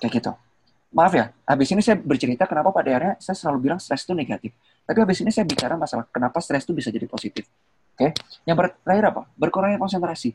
Kayak 0.00 0.12
gitu. 0.20 0.32
Maaf 0.88 1.12
ya, 1.12 1.36
habis 1.44 1.68
ini 1.68 1.84
saya 1.84 2.00
bercerita 2.00 2.48
kenapa 2.48 2.72
pada 2.72 2.88
akhirnya 2.88 3.14
saya 3.20 3.36
selalu 3.36 3.68
bilang 3.68 3.80
stres 3.80 4.08
itu 4.08 4.16
negatif. 4.16 4.56
Tapi 4.88 4.98
habis 5.04 5.20
ini 5.20 5.28
saya 5.28 5.44
bicara 5.44 5.76
masalah 5.76 6.08
kenapa 6.08 6.40
stres 6.40 6.64
itu 6.64 6.72
bisa 6.72 6.88
jadi 6.88 7.04
positif. 7.04 7.44
Oke, 7.92 8.08
okay? 8.08 8.10
yang 8.48 8.56
terakhir 8.56 9.12
apa? 9.12 9.22
Berkurangnya 9.36 9.76
konsentrasi. 9.76 10.32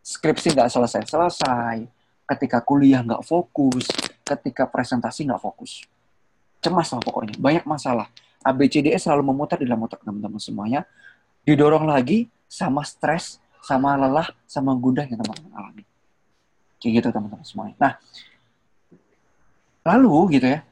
Skripsi 0.00 0.56
nggak 0.56 0.72
selesai-selesai, 0.72 1.84
ketika 2.24 2.64
kuliah 2.64 3.04
nggak 3.04 3.20
fokus, 3.20 3.92
ketika 4.24 4.64
presentasi 4.64 5.28
nggak 5.28 5.42
fokus. 5.44 5.84
Cemas 6.64 6.88
lah 6.96 7.04
pokoknya, 7.04 7.36
banyak 7.36 7.68
masalah. 7.68 8.08
ABCDE 8.40 8.96
selalu 8.96 9.36
memutar 9.36 9.60
di 9.60 9.68
dalam 9.68 9.84
otak 9.84 10.00
teman-teman 10.00 10.40
semuanya. 10.40 10.88
Didorong 11.44 11.84
lagi 11.84 12.32
sama 12.48 12.80
stres, 12.88 13.36
sama 13.60 14.00
lelah, 14.00 14.32
sama 14.48 14.72
gundah 14.72 15.04
yang 15.04 15.20
teman-teman 15.20 15.52
alami. 15.52 15.84
Kayak 16.80 17.04
gitu 17.04 17.08
teman-teman 17.12 17.44
semuanya. 17.44 17.76
Nah, 17.76 17.92
lalu 19.84 20.40
gitu 20.40 20.46
ya, 20.48 20.64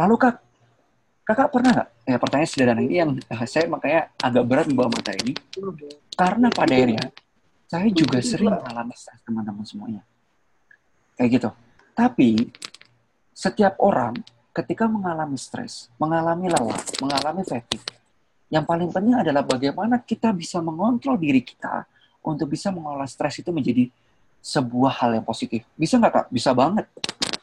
lalu 0.00 0.14
kak, 0.16 0.40
kakak 1.28 1.52
pernah 1.52 1.70
nggak? 1.76 1.90
Ya 2.10 2.18
pertanyaan 2.18 2.50
sederhana 2.50 2.82
ini 2.82 2.98
yang 2.98 3.14
uh, 3.14 3.46
saya 3.46 3.70
makanya 3.70 4.10
agak 4.18 4.42
berat 4.42 4.66
membawa 4.66 4.90
materi 4.90 5.30
ini, 5.30 5.34
karena 6.18 6.50
pada 6.50 6.74
akhirnya 6.74 7.06
saya 7.70 7.86
juga 7.94 8.18
sering 8.18 8.50
mengalami 8.50 8.94
stres 8.98 9.22
teman-teman 9.22 9.62
semuanya. 9.62 10.02
Kayak 11.14 11.28
gitu. 11.38 11.50
Tapi 11.94 12.50
setiap 13.30 13.78
orang 13.78 14.18
ketika 14.50 14.90
mengalami 14.90 15.38
stres, 15.38 15.86
mengalami 16.02 16.50
lelah, 16.50 16.82
mengalami 16.98 17.46
fatigue, 17.46 17.86
yang 18.50 18.66
paling 18.66 18.90
penting 18.90 19.14
adalah 19.14 19.46
bagaimana 19.46 20.02
kita 20.02 20.34
bisa 20.34 20.58
mengontrol 20.58 21.14
diri 21.14 21.46
kita 21.46 21.86
untuk 22.26 22.50
bisa 22.50 22.74
mengolah 22.74 23.06
stres 23.06 23.38
itu 23.38 23.54
menjadi 23.54 23.86
sebuah 24.42 24.98
hal 24.98 25.22
yang 25.22 25.26
positif. 25.26 25.62
Bisa 25.78 25.94
nggak 25.94 26.10
kak? 26.10 26.26
Bisa 26.34 26.50
banget. 26.50 26.90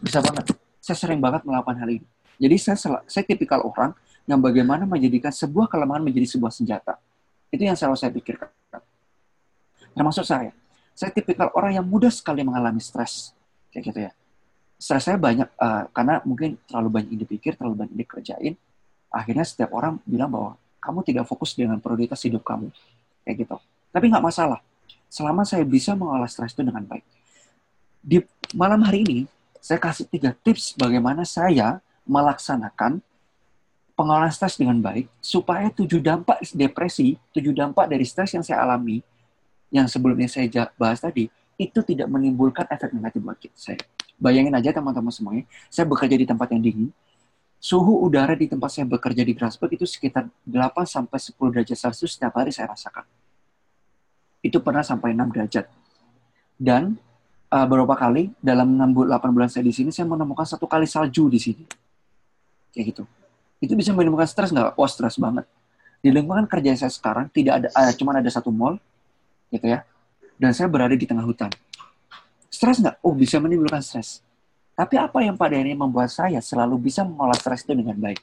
Bisa 0.04 0.20
banget. 0.20 0.52
Saya 0.84 0.98
sering 1.00 1.24
banget 1.24 1.48
melakukan 1.48 1.80
hal 1.80 1.88
ini. 1.88 2.08
Jadi 2.36 2.56
saya, 2.60 2.76
saya 3.08 3.24
tipikal 3.24 3.64
orang 3.64 3.96
yang 4.28 4.44
bagaimana 4.44 4.84
menjadikan 4.84 5.32
sebuah 5.32 5.72
kelemahan 5.72 6.04
menjadi 6.04 6.36
sebuah 6.36 6.52
senjata. 6.52 7.00
Itu 7.48 7.64
yang 7.64 7.80
selalu 7.80 7.96
saya 7.96 8.12
pikirkan. 8.12 8.52
Termasuk 9.96 10.28
saya. 10.28 10.52
Saya 10.92 11.10
tipikal 11.16 11.50
orang 11.56 11.80
yang 11.80 11.86
mudah 11.88 12.12
sekali 12.12 12.44
mengalami 12.44 12.84
stres. 12.84 13.32
Kayak 13.72 13.84
gitu 13.88 14.00
ya. 14.04 14.12
Stres 14.78 15.08
saya 15.08 15.18
banyak, 15.18 15.48
uh, 15.58 15.90
karena 15.96 16.22
mungkin 16.28 16.60
terlalu 16.68 16.90
banyak 16.92 17.10
yang 17.16 17.22
dipikir, 17.24 17.56
terlalu 17.56 17.82
banyak 17.82 17.92
yang 17.96 18.02
dikerjain. 18.04 18.54
Akhirnya 19.10 19.48
setiap 19.48 19.72
orang 19.72 19.98
bilang 20.04 20.30
bahwa 20.30 20.52
kamu 20.84 21.00
tidak 21.08 21.26
fokus 21.26 21.56
dengan 21.56 21.80
prioritas 21.80 22.20
hidup 22.22 22.44
kamu. 22.44 22.70
Kayak 23.24 23.48
gitu. 23.48 23.56
Tapi 23.96 24.06
nggak 24.12 24.26
masalah 24.28 24.60
selama 25.08 25.48
saya 25.48 25.64
bisa 25.64 25.96
mengolah 25.96 26.28
stres 26.28 26.52
itu 26.52 26.62
dengan 26.62 26.84
baik. 26.84 27.06
Di 28.04 28.22
malam 28.54 28.84
hari 28.84 29.04
ini, 29.08 29.20
saya 29.64 29.80
kasih 29.80 30.08
tiga 30.08 30.36
tips 30.36 30.76
bagaimana 30.76 31.24
saya 31.24 31.80
melaksanakan 32.08 33.04
pengolahan 33.98 34.30
stres 34.30 34.62
dengan 34.62 34.78
baik 34.78 35.10
supaya 35.18 35.74
tujuh 35.74 35.98
dampak 36.00 36.46
depresi, 36.54 37.18
tujuh 37.34 37.52
dampak 37.52 37.90
dari 37.90 38.06
stres 38.06 38.38
yang 38.38 38.46
saya 38.46 38.62
alami 38.62 39.02
yang 39.74 39.90
sebelumnya 39.90 40.30
saya 40.30 40.70
bahas 40.78 41.02
tadi 41.02 41.28
itu 41.58 41.80
tidak 41.82 42.08
menimbulkan 42.08 42.70
efek 42.70 42.94
negatif 42.94 43.20
buat 43.20 43.42
saya. 43.58 43.82
Bayangin 44.22 44.54
aja 44.54 44.70
teman-teman 44.70 45.10
semuanya, 45.10 45.44
saya 45.68 45.90
bekerja 45.90 46.16
di 46.16 46.26
tempat 46.30 46.54
yang 46.54 46.62
dingin, 46.62 46.90
suhu 47.58 48.06
udara 48.06 48.38
di 48.38 48.46
tempat 48.46 48.70
saya 48.70 48.86
bekerja 48.86 49.26
di 49.26 49.34
Grasberg 49.34 49.74
itu 49.74 49.86
sekitar 49.90 50.30
8 50.46 50.86
sampai 50.86 51.18
10 51.18 51.34
derajat 51.54 51.78
Celcius 51.78 52.16
setiap 52.16 52.38
hari 52.38 52.54
saya 52.54 52.70
rasakan 52.70 53.06
itu 54.48 54.58
pernah 54.62 54.86
sampai 54.86 55.12
6 55.12 55.34
derajat. 55.34 55.66
Dan 56.58 56.98
uh, 57.52 57.66
beberapa 57.68 57.94
kali 57.98 58.34
dalam 58.42 58.78
6 58.78 58.96
8 59.12 59.36
bulan 59.36 59.50
saya 59.50 59.66
di 59.66 59.74
sini 59.74 59.90
saya 59.92 60.08
menemukan 60.10 60.46
satu 60.46 60.66
kali 60.66 60.88
salju 60.88 61.30
di 61.30 61.40
sini. 61.42 61.64
Kayak 62.74 62.86
gitu. 62.94 63.04
Itu 63.58 63.74
bisa 63.74 63.94
menimbulkan 63.94 64.30
stres 64.30 64.54
nggak? 64.54 64.78
Wah, 64.78 64.90
stres 64.90 65.18
banget. 65.18 65.46
Di 66.02 66.14
lingkungan 66.14 66.46
kerja 66.46 66.78
saya 66.78 66.92
sekarang 66.94 67.30
tidak 67.34 67.54
ada 67.64 67.68
uh, 67.74 67.92
cuma 67.98 68.14
ada 68.14 68.30
satu 68.30 68.54
mall 68.54 68.78
gitu 69.50 69.66
ya. 69.66 69.82
Dan 70.38 70.54
saya 70.54 70.70
berada 70.70 70.94
di 70.94 71.06
tengah 71.10 71.26
hutan. 71.26 71.50
Stres 72.54 72.78
nggak? 72.78 73.02
Oh, 73.02 73.18
bisa 73.18 73.42
menimbulkan 73.42 73.82
stres. 73.82 74.22
Tapi 74.78 74.94
apa 75.02 75.26
yang 75.26 75.34
pada 75.34 75.58
ini 75.58 75.74
membuat 75.74 76.14
saya 76.14 76.38
selalu 76.38 76.78
bisa 76.90 77.02
mengolah 77.02 77.34
stres 77.34 77.66
itu 77.66 77.74
dengan 77.74 77.98
baik? 77.98 78.22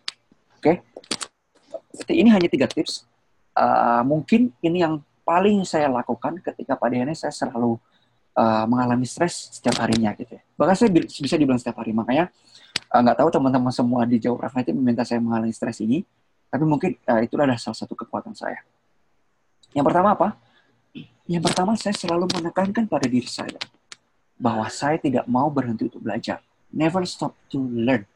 Oke? 0.63 0.79
Okay? 2.07 2.15
Ini 2.15 2.31
hanya 2.31 2.47
tiga 2.47 2.71
tips. 2.71 3.03
Uh, 3.55 4.07
mungkin 4.07 4.55
ini 4.63 4.87
yang 4.87 5.03
paling 5.27 5.67
saya 5.67 5.91
lakukan 5.91 6.39
ketika 6.39 6.79
pada 6.79 6.95
akhirnya 6.95 7.19
saya 7.19 7.35
selalu 7.35 7.75
uh, 8.39 8.65
mengalami 8.71 9.03
stres 9.03 9.51
setiap 9.59 9.83
harinya 9.83 10.15
gitu 10.15 10.39
ya. 10.39 10.43
Bahkan 10.55 10.75
saya 10.79 10.91
bisa 10.95 11.35
dibilang 11.35 11.59
setiap 11.59 11.83
hari. 11.83 11.91
Makanya 11.91 12.31
nggak 13.03 13.19
tahu 13.19 13.29
teman-teman 13.33 13.73
semua 13.75 14.07
di 14.07 14.23
Rafa 14.23 14.63
itu 14.63 14.71
meminta 14.71 15.03
saya 15.03 15.19
mengalami 15.19 15.51
stres 15.51 15.83
ini, 15.83 16.05
tapi 16.53 16.63
mungkin 16.63 16.95
uh, 17.11 17.19
itu 17.23 17.35
adalah 17.35 17.59
salah 17.59 17.75
satu 17.75 17.99
kekuatan 17.99 18.35
saya. 18.37 18.63
Yang 19.75 19.91
pertama 19.91 20.15
apa? 20.15 20.39
Yang 21.27 21.43
pertama 21.51 21.73
saya 21.75 21.97
selalu 21.97 22.31
menekankan 22.31 22.87
pada 22.87 23.11
diri 23.11 23.27
saya 23.27 23.59
bahwa 24.39 24.69
saya 24.71 25.01
tidak 25.01 25.27
mau 25.27 25.51
berhenti 25.51 25.91
untuk 25.91 26.05
belajar. 26.05 26.39
Never 26.71 27.03
stop 27.07 27.35
to 27.51 27.59
learn. 27.59 28.07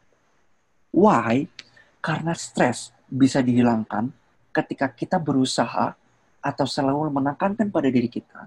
Why? 0.95 1.51
Karena 1.99 2.35
stres 2.39 2.95
bisa 3.09 3.43
dihilangkan 3.43 4.13
ketika 4.55 4.91
kita 4.91 5.17
berusaha 5.19 5.95
atau 6.39 6.67
selalu 6.67 7.11
menekankan 7.11 7.69
pada 7.73 7.89
diri 7.91 8.07
kita 8.07 8.47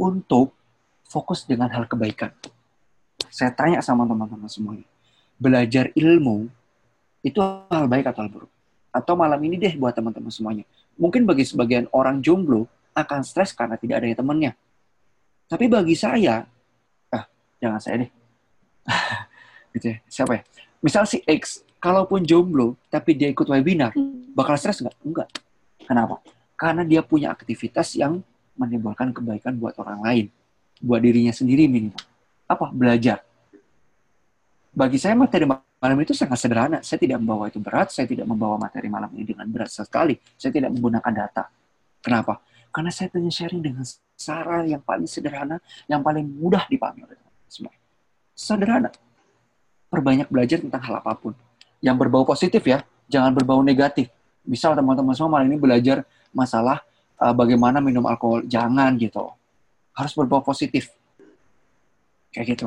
untuk 0.00 0.56
fokus 1.04 1.44
dengan 1.44 1.68
hal 1.68 1.84
kebaikan. 1.84 2.32
Saya 3.28 3.52
tanya 3.52 3.84
sama 3.84 4.08
teman-teman 4.08 4.48
semuanya, 4.48 4.88
belajar 5.40 5.88
ilmu 5.96 6.46
itu 7.24 7.40
hal 7.40 7.88
baik 7.88 8.12
atau 8.12 8.20
hal 8.22 8.30
buruk? 8.30 8.52
Atau 8.92 9.16
malam 9.16 9.40
ini 9.40 9.56
deh 9.56 9.72
buat 9.80 9.96
teman-teman 9.96 10.28
semuanya. 10.28 10.68
Mungkin 11.00 11.24
bagi 11.24 11.48
sebagian 11.48 11.88
orang 11.96 12.20
jomblo 12.20 12.68
akan 12.92 13.24
stres 13.24 13.56
karena 13.56 13.80
tidak 13.80 14.04
ada 14.04 14.20
temannya. 14.20 14.52
Tapi 15.48 15.66
bagi 15.66 15.96
saya, 15.96 16.44
ah 17.10 17.24
jangan 17.58 17.80
saya 17.80 18.06
deh. 18.06 18.10
gitu 19.74 19.86
ya, 19.90 19.96
siapa 20.06 20.32
ya? 20.38 20.42
Misal 20.84 21.08
si 21.08 21.24
X, 21.24 21.64
kalaupun 21.80 22.22
jomblo 22.28 22.76
tapi 22.92 23.16
dia 23.16 23.32
ikut 23.32 23.48
webinar, 23.48 23.96
bakal 24.36 24.60
stres 24.60 24.84
nggak? 24.84 24.96
Enggak. 25.02 25.28
Kenapa? 25.80 26.20
karena 26.60 26.84
dia 26.84 27.00
punya 27.00 27.32
aktivitas 27.32 27.96
yang 27.96 28.20
menimbulkan 28.52 29.16
kebaikan 29.16 29.56
buat 29.56 29.72
orang 29.80 30.04
lain, 30.04 30.26
buat 30.84 31.00
dirinya 31.00 31.32
sendiri 31.32 31.64
minimal. 31.64 31.96
Apa? 32.44 32.68
Belajar. 32.68 33.24
Bagi 34.70 35.02
saya 35.02 35.18
materi 35.18 35.50
malam 35.50 35.98
itu 35.98 36.14
sangat 36.14 36.38
sederhana. 36.38 36.78
Saya 36.86 37.02
tidak 37.02 37.18
membawa 37.18 37.50
itu 37.50 37.58
berat, 37.58 37.90
saya 37.90 38.06
tidak 38.06 38.26
membawa 38.30 38.54
materi 38.54 38.86
malam 38.86 39.10
ini 39.18 39.34
dengan 39.34 39.50
berat 39.50 39.70
sekali. 39.74 40.14
Saya 40.38 40.54
tidak 40.54 40.70
menggunakan 40.70 41.10
data. 41.10 41.50
Kenapa? 41.98 42.38
Karena 42.70 42.90
saya 42.94 43.10
ingin 43.18 43.34
sharing 43.34 43.62
dengan 43.66 43.82
cara 44.14 44.62
yang 44.62 44.78
paling 44.78 45.10
sederhana, 45.10 45.58
yang 45.90 46.06
paling 46.06 46.22
mudah 46.22 46.70
dipahami 46.70 47.02
oleh 47.02 47.18
semua. 47.50 47.74
Sederhana. 48.30 48.94
Perbanyak 49.90 50.30
belajar 50.30 50.62
tentang 50.62 50.78
hal 50.86 51.02
apa 51.02 51.18
pun. 51.18 51.34
Yang 51.82 51.96
berbau 52.06 52.22
positif 52.22 52.62
ya, 52.62 52.86
jangan 53.10 53.34
berbau 53.34 53.58
negatif. 53.58 54.06
Misal 54.46 54.78
teman-teman 54.78 55.18
semua 55.18 55.34
malam 55.34 55.50
ini 55.50 55.58
belajar 55.58 56.06
masalah 56.30 56.78
uh, 57.18 57.34
bagaimana 57.34 57.82
minum 57.82 58.06
alkohol. 58.06 58.46
Jangan 58.46 58.94
gitu. 59.02 59.34
Harus 59.90 60.14
berbau 60.14 60.46
positif. 60.46 60.94
Kayak 62.30 62.54
gitu. 62.54 62.66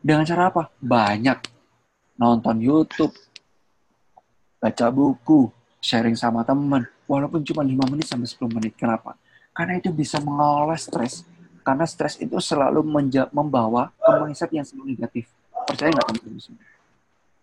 Dengan 0.00 0.24
cara 0.24 0.48
apa? 0.48 0.72
Banyak. 0.80 1.38
Nonton 2.16 2.60
YouTube, 2.60 3.12
baca 4.60 4.86
buku, 4.92 5.48
sharing 5.80 6.16
sama 6.16 6.44
teman, 6.44 6.84
walaupun 7.08 7.40
cuma 7.40 7.64
5 7.64 7.92
menit 7.92 8.08
sampai 8.08 8.28
10 8.28 8.56
menit. 8.56 8.72
Kenapa? 8.76 9.16
Karena 9.56 9.80
itu 9.80 9.88
bisa 9.88 10.20
mengolah 10.20 10.76
stres. 10.76 11.24
Karena 11.64 11.88
stres 11.88 12.20
itu 12.20 12.36
selalu 12.40 12.84
membawa 13.32 13.92
ke 13.96 14.10
mindset 14.20 14.52
yang 14.52 14.64
selalu 14.64 14.96
negatif. 14.96 15.28
Percaya 15.64 15.92
nggak 15.92 16.06
teman-teman? 16.12 16.60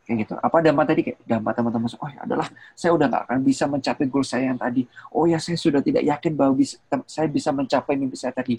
kayak 0.07 0.23
gitu 0.23 0.33
apa 0.39 0.57
dampak 0.63 0.85
tadi 0.87 1.01
kayak 1.03 1.19
dampak 1.27 1.51
teman-teman 1.51 1.91
oh 1.99 2.07
ya 2.07 2.19
adalah 2.23 2.47
saya 2.71 2.95
udah 2.95 3.11
nggak 3.11 3.23
akan 3.27 3.39
bisa 3.43 3.67
mencapai 3.67 4.07
goal 4.07 4.23
saya 4.23 4.47
yang 4.47 4.55
tadi 4.55 4.87
oh 5.11 5.27
ya 5.27 5.35
saya 5.35 5.59
sudah 5.59 5.83
tidak 5.83 6.07
yakin 6.07 6.31
bahwa 6.31 6.55
bisa, 6.55 6.79
saya 7.03 7.27
bisa 7.27 7.51
mencapai 7.51 7.99
mimpi 7.99 8.15
saya 8.15 8.31
tadi 8.31 8.55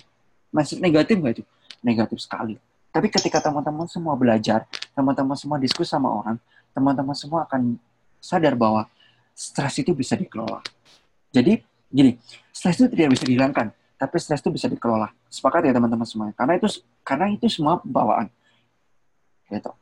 masih 0.53 0.77
negatif 0.77 1.17
nggak 1.17 1.41
itu 1.41 1.45
negatif 1.81 2.21
sekali 2.21 2.61
tapi 2.91 3.13
ketika 3.13 3.39
teman-teman 3.43 3.87
semua 3.87 4.15
belajar 4.17 4.65
teman-teman 4.97 5.37
semua 5.37 5.57
diskusi 5.61 5.91
sama 5.91 6.09
orang 6.09 6.37
teman-teman 6.73 7.17
semua 7.17 7.45
akan 7.45 7.77
sadar 8.19 8.55
bahwa 8.59 8.89
stres 9.33 9.81
itu 9.81 9.95
bisa 9.95 10.19
dikelola 10.19 10.63
jadi 11.31 11.63
Gini, 11.89 12.21
stres 12.53 12.77
itu 12.77 12.89
tidak 12.93 13.17
bisa 13.17 13.25
dihilangkan, 13.25 13.73
tapi 13.97 14.17
stres 14.21 14.45
itu 14.45 14.53
bisa 14.53 14.69
dikelola. 14.69 15.09
Sepakat 15.33 15.65
ya 15.65 15.73
teman-teman 15.73 16.05
semuanya. 16.05 16.37
Karena 16.37 16.61
itu 16.61 16.69
karena 17.01 17.33
itu 17.33 17.49
semua 17.49 17.81
bawaan. 17.81 18.29
Gitu. 19.49 19.73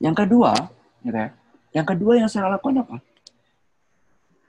Yang 0.00 0.16
kedua, 0.24 0.56
gitu 1.04 1.16
ya. 1.16 1.30
Yang 1.76 1.86
kedua 1.92 2.12
yang 2.16 2.28
saya 2.32 2.48
lakukan 2.48 2.84
apa? 2.84 2.96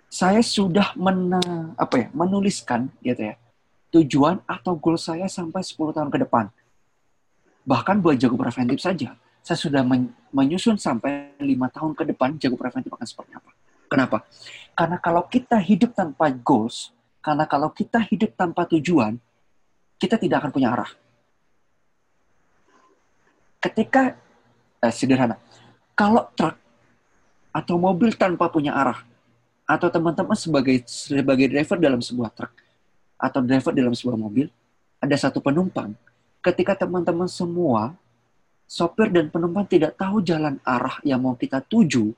Saya 0.08 0.40
sudah 0.40 0.96
men, 0.96 1.36
apa 1.76 1.96
ya, 2.00 2.08
menuliskan 2.16 2.88
gitu 3.04 3.34
ya, 3.34 3.36
tujuan 3.92 4.40
atau 4.46 4.78
goal 4.78 4.96
saya 4.96 5.26
sampai 5.26 5.66
10 5.66 5.92
tahun 5.92 6.10
ke 6.14 6.24
depan. 6.24 6.54
Bahkan 7.64 8.04
buat 8.04 8.20
jago 8.20 8.36
preventif 8.36 8.84
saja, 8.84 9.16
saya 9.44 9.58
sudah 9.60 9.84
menyusun 10.32 10.80
sampai 10.80 11.36
lima 11.40 11.68
tahun 11.72 11.96
ke 11.96 12.04
depan 12.16 12.36
jago 12.40 12.56
preventif 12.56 12.92
akan 12.92 13.08
seperti 13.08 13.32
apa. 13.36 13.52
Kenapa? 13.88 14.18
Karena 14.74 14.98
kalau 14.98 15.24
kita 15.30 15.60
hidup 15.62 15.94
tanpa 15.94 16.32
goals, 16.34 16.92
karena 17.24 17.46
kalau 17.48 17.70
kita 17.72 18.02
hidup 18.10 18.36
tanpa 18.36 18.66
tujuan, 18.68 19.16
kita 20.02 20.20
tidak 20.20 20.44
akan 20.44 20.52
punya 20.52 20.74
arah. 20.74 20.92
Ketika, 23.64 24.20
eh, 24.84 24.92
sederhana, 24.92 25.40
kalau 25.96 26.28
truk 26.36 26.58
atau 27.54 27.76
mobil 27.78 28.12
tanpa 28.18 28.50
punya 28.50 28.76
arah, 28.76 29.06
atau 29.64 29.88
teman-teman 29.88 30.36
sebagai 30.36 30.84
sebagai 30.90 31.48
driver 31.48 31.80
dalam 31.80 32.04
sebuah 32.04 32.34
truk, 32.36 32.52
atau 33.16 33.40
driver 33.40 33.72
dalam 33.72 33.96
sebuah 33.96 34.18
mobil, 34.20 34.52
ada 35.00 35.16
satu 35.16 35.40
penumpang. 35.40 35.96
Ketika 36.44 36.76
teman-teman 36.76 37.32
semua, 37.32 37.96
sopir 38.68 39.08
dan 39.08 39.32
penumpang 39.32 39.64
tidak 39.64 39.96
tahu 39.96 40.20
jalan 40.20 40.60
arah 40.68 41.00
yang 41.08 41.24
mau 41.24 41.40
kita 41.40 41.64
tuju, 41.64 42.12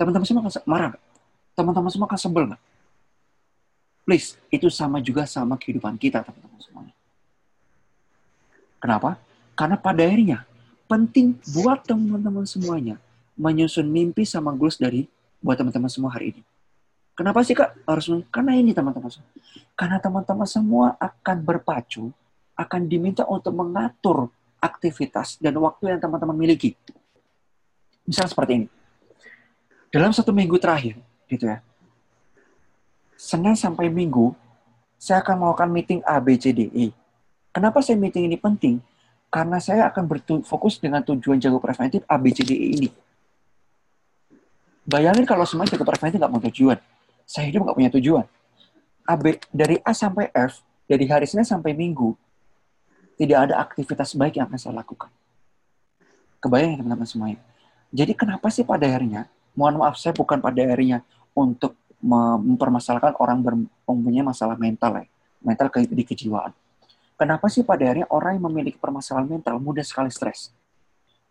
Teman-teman 0.00 0.24
semua 0.24 0.40
akan 0.48 0.64
marah 0.64 0.96
Teman-teman 1.52 1.90
semua 1.92 2.08
akan 2.08 2.16
sebel 2.16 2.44
nggak? 2.48 2.62
Please, 4.08 4.40
itu 4.48 4.72
sama 4.72 4.96
juga 5.04 5.28
sama 5.28 5.60
kehidupan 5.60 6.00
kita, 6.00 6.24
teman-teman 6.24 6.56
semuanya. 6.56 6.94
Kenapa? 8.80 9.20
Karena 9.52 9.76
pada 9.76 10.00
akhirnya, 10.00 10.48
penting 10.88 11.36
buat 11.52 11.84
teman-teman 11.84 12.48
semuanya 12.48 12.96
menyusun 13.36 13.84
mimpi 13.84 14.24
sama 14.24 14.56
goals 14.56 14.80
dari 14.80 15.04
buat 15.44 15.60
teman-teman 15.60 15.92
semua 15.92 16.16
hari 16.16 16.32
ini. 16.32 16.42
Kenapa 17.12 17.44
sih 17.44 17.52
kak 17.52 17.76
harus 17.84 18.08
karena 18.32 18.56
ini 18.56 18.72
teman-teman 18.72 19.12
semua. 19.12 19.28
Karena 19.76 20.00
teman-teman 20.00 20.48
semua 20.48 20.96
akan 20.96 21.36
berpacu, 21.44 22.08
akan 22.60 22.84
diminta 22.84 23.24
untuk 23.24 23.56
mengatur 23.56 24.28
aktivitas 24.60 25.40
dan 25.40 25.56
waktu 25.56 25.96
yang 25.96 26.00
teman-teman 26.04 26.36
miliki. 26.36 26.76
Misal 28.04 28.28
seperti 28.28 28.52
ini 28.60 28.68
dalam 29.90 30.14
satu 30.14 30.30
minggu 30.30 30.54
terakhir, 30.62 30.94
gitu 31.26 31.50
ya, 31.50 31.58
Senin 33.18 33.58
sampai 33.58 33.90
Minggu, 33.90 34.32
saya 34.96 35.20
akan 35.20 35.44
melakukan 35.44 35.68
meeting 35.68 36.00
A, 36.06 36.22
B, 36.22 36.38
C, 36.38 36.54
D, 36.54 36.70
E. 36.70 36.94
Kenapa 37.50 37.82
saya 37.82 37.98
meeting 37.98 38.30
ini 38.30 38.38
penting? 38.38 38.78
Karena 39.28 39.58
saya 39.58 39.90
akan 39.90 40.06
berfokus 40.06 40.78
dengan 40.78 41.02
tujuan 41.02 41.42
jago 41.42 41.58
preventif 41.58 42.06
A, 42.06 42.16
B, 42.16 42.30
C, 42.30 42.46
D, 42.46 42.54
E 42.54 42.68
ini. 42.78 42.88
Bayangin 44.86 45.26
kalau 45.26 45.42
semua 45.42 45.66
jago 45.66 45.82
preventif 45.82 46.22
nggak 46.22 46.32
mau 46.32 46.42
tujuan. 46.48 46.78
Saya 47.26 47.50
hidup 47.50 47.66
nggak 47.66 47.76
punya 47.76 47.90
tujuan. 47.98 48.24
A, 49.04 49.14
B, 49.18 49.42
dari 49.50 49.82
A 49.82 49.90
sampai 49.90 50.30
F, 50.30 50.62
dari 50.86 51.04
hari 51.10 51.26
Senin 51.26 51.44
sampai 51.44 51.74
Minggu, 51.74 52.14
tidak 53.20 53.38
ada 53.52 53.54
aktivitas 53.60 54.16
baik 54.16 54.40
yang 54.40 54.48
akan 54.48 54.56
saya 54.56 54.80
lakukan. 54.80 55.12
Kebayang 56.40 56.72
ya 56.72 56.76
teman-teman 56.80 57.04
semuanya. 57.04 57.40
Jadi 57.92 58.16
kenapa 58.16 58.48
sih 58.48 58.64
pada 58.64 58.88
akhirnya 58.88 59.28
mohon 59.52 59.76
maaf 59.76 60.00
saya 60.00 60.16
bukan 60.16 60.40
pada 60.40 60.56
akhirnya 60.64 61.04
untuk 61.36 61.76
mempermasalahkan 62.00 63.12
orang 63.20 63.44
mempunyai 63.84 64.24
masalah 64.24 64.56
mental 64.56 65.04
ya, 65.04 65.06
mental 65.44 65.68
ke, 65.68 65.84
di 65.84 66.00
kejiwaan. 66.00 66.56
Kenapa 67.20 67.52
sih 67.52 67.60
pada 67.60 67.84
akhirnya 67.84 68.08
orang 68.08 68.40
yang 68.40 68.48
memiliki 68.48 68.80
permasalahan 68.80 69.28
mental 69.28 69.60
mudah 69.60 69.84
sekali 69.84 70.08
stres? 70.08 70.48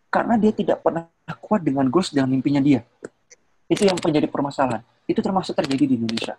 Karena 0.06 0.38
dia 0.38 0.54
tidak 0.54 0.86
pernah 0.86 1.10
kuat 1.42 1.66
dengan 1.66 1.90
goals 1.90 2.14
dan 2.14 2.30
mimpinya 2.30 2.62
dia. 2.62 2.86
Itu 3.66 3.82
yang 3.82 3.98
menjadi 3.98 4.30
permasalahan. 4.30 4.86
Itu 5.10 5.18
termasuk 5.18 5.58
terjadi 5.58 5.90
di 5.90 5.94
Indonesia. 5.98 6.38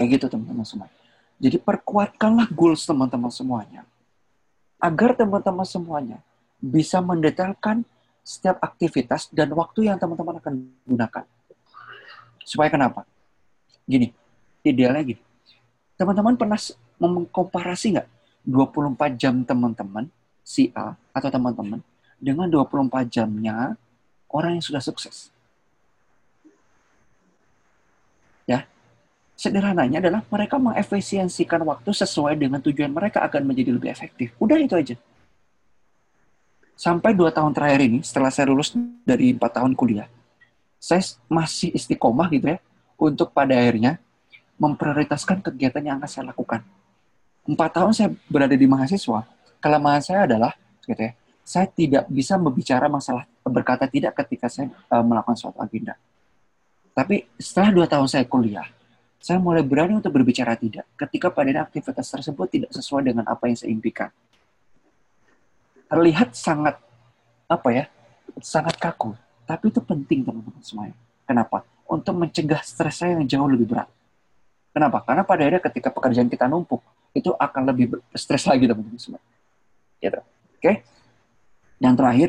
Kayak 0.00 0.16
gitu 0.16 0.32
teman-teman 0.32 0.64
semua. 0.64 0.88
Jadi 1.40 1.56
perkuatkanlah 1.56 2.52
goals 2.52 2.84
teman-teman 2.84 3.32
semuanya. 3.32 3.88
Agar 4.76 5.16
teman-teman 5.16 5.64
semuanya 5.64 6.20
bisa 6.60 7.00
mendetailkan 7.00 7.80
setiap 8.20 8.60
aktivitas 8.60 9.32
dan 9.32 9.48
waktu 9.56 9.88
yang 9.88 9.96
teman-teman 9.96 10.36
akan 10.36 10.68
gunakan. 10.84 11.24
Supaya 12.44 12.68
kenapa? 12.68 13.08
Gini, 13.88 14.12
idealnya 14.60 15.16
gini. 15.16 15.22
Teman-teman 15.96 16.36
pernah 16.36 16.60
mengkomparasi 17.00 17.96
nggak 17.96 18.08
24 18.44 19.16
jam 19.16 19.40
teman-teman, 19.44 20.12
si 20.44 20.68
A 20.76 20.92
atau 21.16 21.28
teman-teman, 21.32 21.80
dengan 22.20 22.48
24 22.52 23.08
jamnya 23.08 23.80
orang 24.28 24.60
yang 24.60 24.64
sudah 24.64 24.84
sukses? 24.84 25.32
Ya, 28.44 28.68
sederhananya 29.40 30.04
adalah 30.04 30.20
mereka 30.28 30.60
mengefisiensikan 30.60 31.64
waktu 31.64 31.96
sesuai 31.96 32.36
dengan 32.36 32.60
tujuan 32.60 32.92
mereka 32.92 33.24
akan 33.24 33.48
menjadi 33.48 33.72
lebih 33.72 33.88
efektif. 33.88 34.36
Udah 34.36 34.60
itu 34.60 34.76
aja 34.76 34.96
sampai 36.80 37.12
dua 37.12 37.28
tahun 37.28 37.52
terakhir 37.52 37.84
ini, 37.84 38.00
setelah 38.00 38.32
saya 38.32 38.48
lulus 38.48 38.72
dari 39.04 39.36
empat 39.36 39.60
tahun 39.60 39.76
kuliah, 39.76 40.08
saya 40.80 41.04
masih 41.28 41.76
istiqomah 41.76 42.32
gitu 42.32 42.56
ya, 42.56 42.58
untuk 42.96 43.36
pada 43.36 43.52
akhirnya 43.52 44.00
memprioritaskan 44.56 45.44
kegiatan 45.44 45.84
yang 45.84 46.00
akan 46.00 46.08
saya 46.08 46.24
lakukan. 46.32 46.64
Empat 47.44 47.70
tahun 47.76 47.92
saya 47.92 48.08
berada 48.32 48.56
di 48.56 48.64
mahasiswa, 48.64 49.28
kelemahan 49.60 50.00
saya 50.00 50.24
adalah, 50.24 50.56
gitu 50.88 51.04
ya, 51.04 51.12
saya 51.44 51.68
tidak 51.68 52.08
bisa 52.08 52.40
berbicara 52.40 52.88
masalah 52.88 53.28
berkata 53.44 53.84
tidak 53.84 54.16
ketika 54.24 54.48
saya 54.48 54.72
uh, 54.88 55.04
melakukan 55.04 55.36
suatu 55.36 55.60
agenda. 55.60 56.00
Tapi 56.96 57.28
setelah 57.36 57.76
dua 57.76 57.86
tahun 57.88 58.08
saya 58.08 58.24
kuliah, 58.24 58.64
saya 59.20 59.36
mulai 59.36 59.60
berani 59.60 60.00
untuk 60.00 60.16
berbicara 60.16 60.56
tidak 60.56 60.88
ketika 60.96 61.28
pada 61.28 61.60
aktivitas 61.60 62.08
tersebut 62.08 62.46
tidak 62.48 62.70
sesuai 62.72 63.12
dengan 63.12 63.28
apa 63.28 63.52
yang 63.52 63.56
saya 63.60 63.68
impikan. 63.68 64.08
Terlihat 65.92 66.32
sangat 66.32 66.80
apa 67.44 67.68
ya 67.68 67.84
sangat 68.40 68.80
kaku. 68.80 69.12
Tapi 69.44 69.68
itu 69.68 69.84
penting 69.84 70.24
teman-teman 70.24 70.62
semuanya. 70.64 70.96
Kenapa? 71.28 71.68
Untuk 71.84 72.16
mencegah 72.16 72.64
stres 72.64 73.04
saya 73.04 73.18
yang 73.18 73.28
jauh 73.28 73.50
lebih 73.50 73.68
berat. 73.68 73.92
Kenapa? 74.72 75.04
Karena 75.04 75.26
pada 75.26 75.44
akhirnya 75.44 75.62
ketika 75.68 75.92
pekerjaan 75.92 76.30
kita 76.32 76.48
numpuk 76.48 76.80
itu 77.12 77.34
akan 77.36 77.62
lebih 77.68 78.00
stres 78.16 78.48
lagi 78.48 78.64
teman-teman 78.64 78.96
semua 78.96 79.20
gitu. 80.00 80.20
Oke? 80.56 80.72
Yang 81.76 81.94
terakhir 82.00 82.28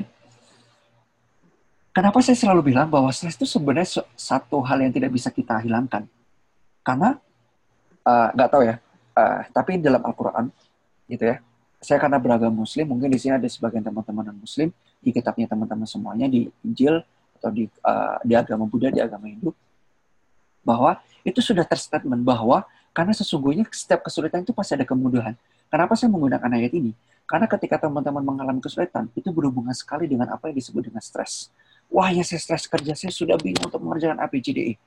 kenapa 1.96 2.20
saya 2.20 2.36
selalu 2.36 2.76
bilang 2.76 2.92
bahwa 2.92 3.08
stres 3.16 3.40
itu 3.40 3.48
sebenarnya 3.48 4.04
satu 4.18 4.60
hal 4.66 4.84
yang 4.84 4.92
tidak 4.92 5.14
bisa 5.14 5.32
kita 5.32 5.56
hilangkan 5.62 6.10
karena 6.82 7.18
eh, 8.06 8.28
nggak 8.34 8.48
uh, 8.50 8.52
tahu 8.52 8.64
ya 8.66 8.76
uh, 9.18 9.40
tapi 9.54 9.78
dalam 9.78 10.02
Al-Quran 10.02 10.50
gitu 11.10 11.26
ya 11.30 11.38
saya 11.82 11.98
karena 11.98 12.22
beragama 12.22 12.62
muslim, 12.62 12.94
mungkin 12.94 13.10
di 13.10 13.18
sini 13.18 13.42
ada 13.42 13.50
sebagian 13.50 13.82
teman-teman 13.82 14.30
non 14.30 14.38
muslim, 14.38 14.70
di 15.02 15.10
kitabnya 15.10 15.50
teman-teman 15.50 15.90
semuanya, 15.90 16.30
di 16.30 16.46
Injil, 16.62 17.02
atau 17.42 17.50
di, 17.50 17.66
uh, 17.66 18.22
di 18.22 18.38
agama 18.38 18.70
Buddha, 18.70 18.94
di 18.94 19.02
agama 19.02 19.26
Hindu, 19.26 19.50
bahwa 20.62 21.02
itu 21.26 21.42
sudah 21.42 21.66
terstatement 21.66 22.22
bahwa 22.22 22.70
karena 22.94 23.18
sesungguhnya 23.18 23.66
setiap 23.74 24.06
kesulitan 24.06 24.46
itu 24.46 24.54
pasti 24.54 24.78
ada 24.78 24.86
kemudahan. 24.86 25.34
Kenapa 25.74 25.98
saya 25.98 26.14
menggunakan 26.14 26.46
ayat 26.54 26.70
ini? 26.78 26.94
Karena 27.26 27.50
ketika 27.50 27.82
teman-teman 27.82 28.22
mengalami 28.22 28.62
kesulitan, 28.62 29.10
itu 29.18 29.34
berhubungan 29.34 29.74
sekali 29.74 30.06
dengan 30.06 30.30
apa 30.30 30.54
yang 30.54 30.62
disebut 30.62 30.86
dengan 30.94 31.02
stres. 31.02 31.50
Wah, 31.90 32.14
ya 32.14 32.22
saya 32.22 32.38
stres 32.38 32.70
kerja, 32.70 32.94
saya 32.94 33.10
sudah 33.10 33.42
bingung 33.42 33.66
untuk 33.66 33.82
mengerjakan 33.82 34.22
APJDE. 34.22 34.78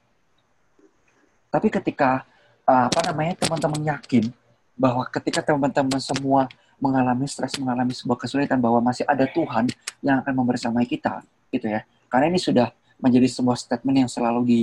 Tapi 1.54 1.70
ketika 1.70 2.26
uh, 2.66 2.90
apa 2.90 3.00
namanya 3.06 3.38
teman-teman 3.38 3.94
yakin 3.94 4.34
bahwa 4.74 5.06
ketika 5.06 5.38
teman-teman 5.38 6.02
semua 6.02 6.50
mengalami 6.82 7.30
stres, 7.30 7.54
mengalami 7.62 7.94
sebuah 7.94 8.18
kesulitan 8.18 8.58
bahwa 8.58 8.82
masih 8.82 9.06
ada 9.06 9.22
Tuhan 9.30 9.70
yang 10.02 10.18
akan 10.18 10.34
membersamai 10.34 10.82
kita, 10.82 11.22
gitu 11.54 11.70
ya. 11.70 11.86
Karena 12.10 12.34
ini 12.34 12.42
sudah 12.42 12.74
menjadi 12.98 13.30
sebuah 13.30 13.54
statement 13.54 14.02
yang 14.02 14.10
selalu 14.10 14.40
di 14.42 14.60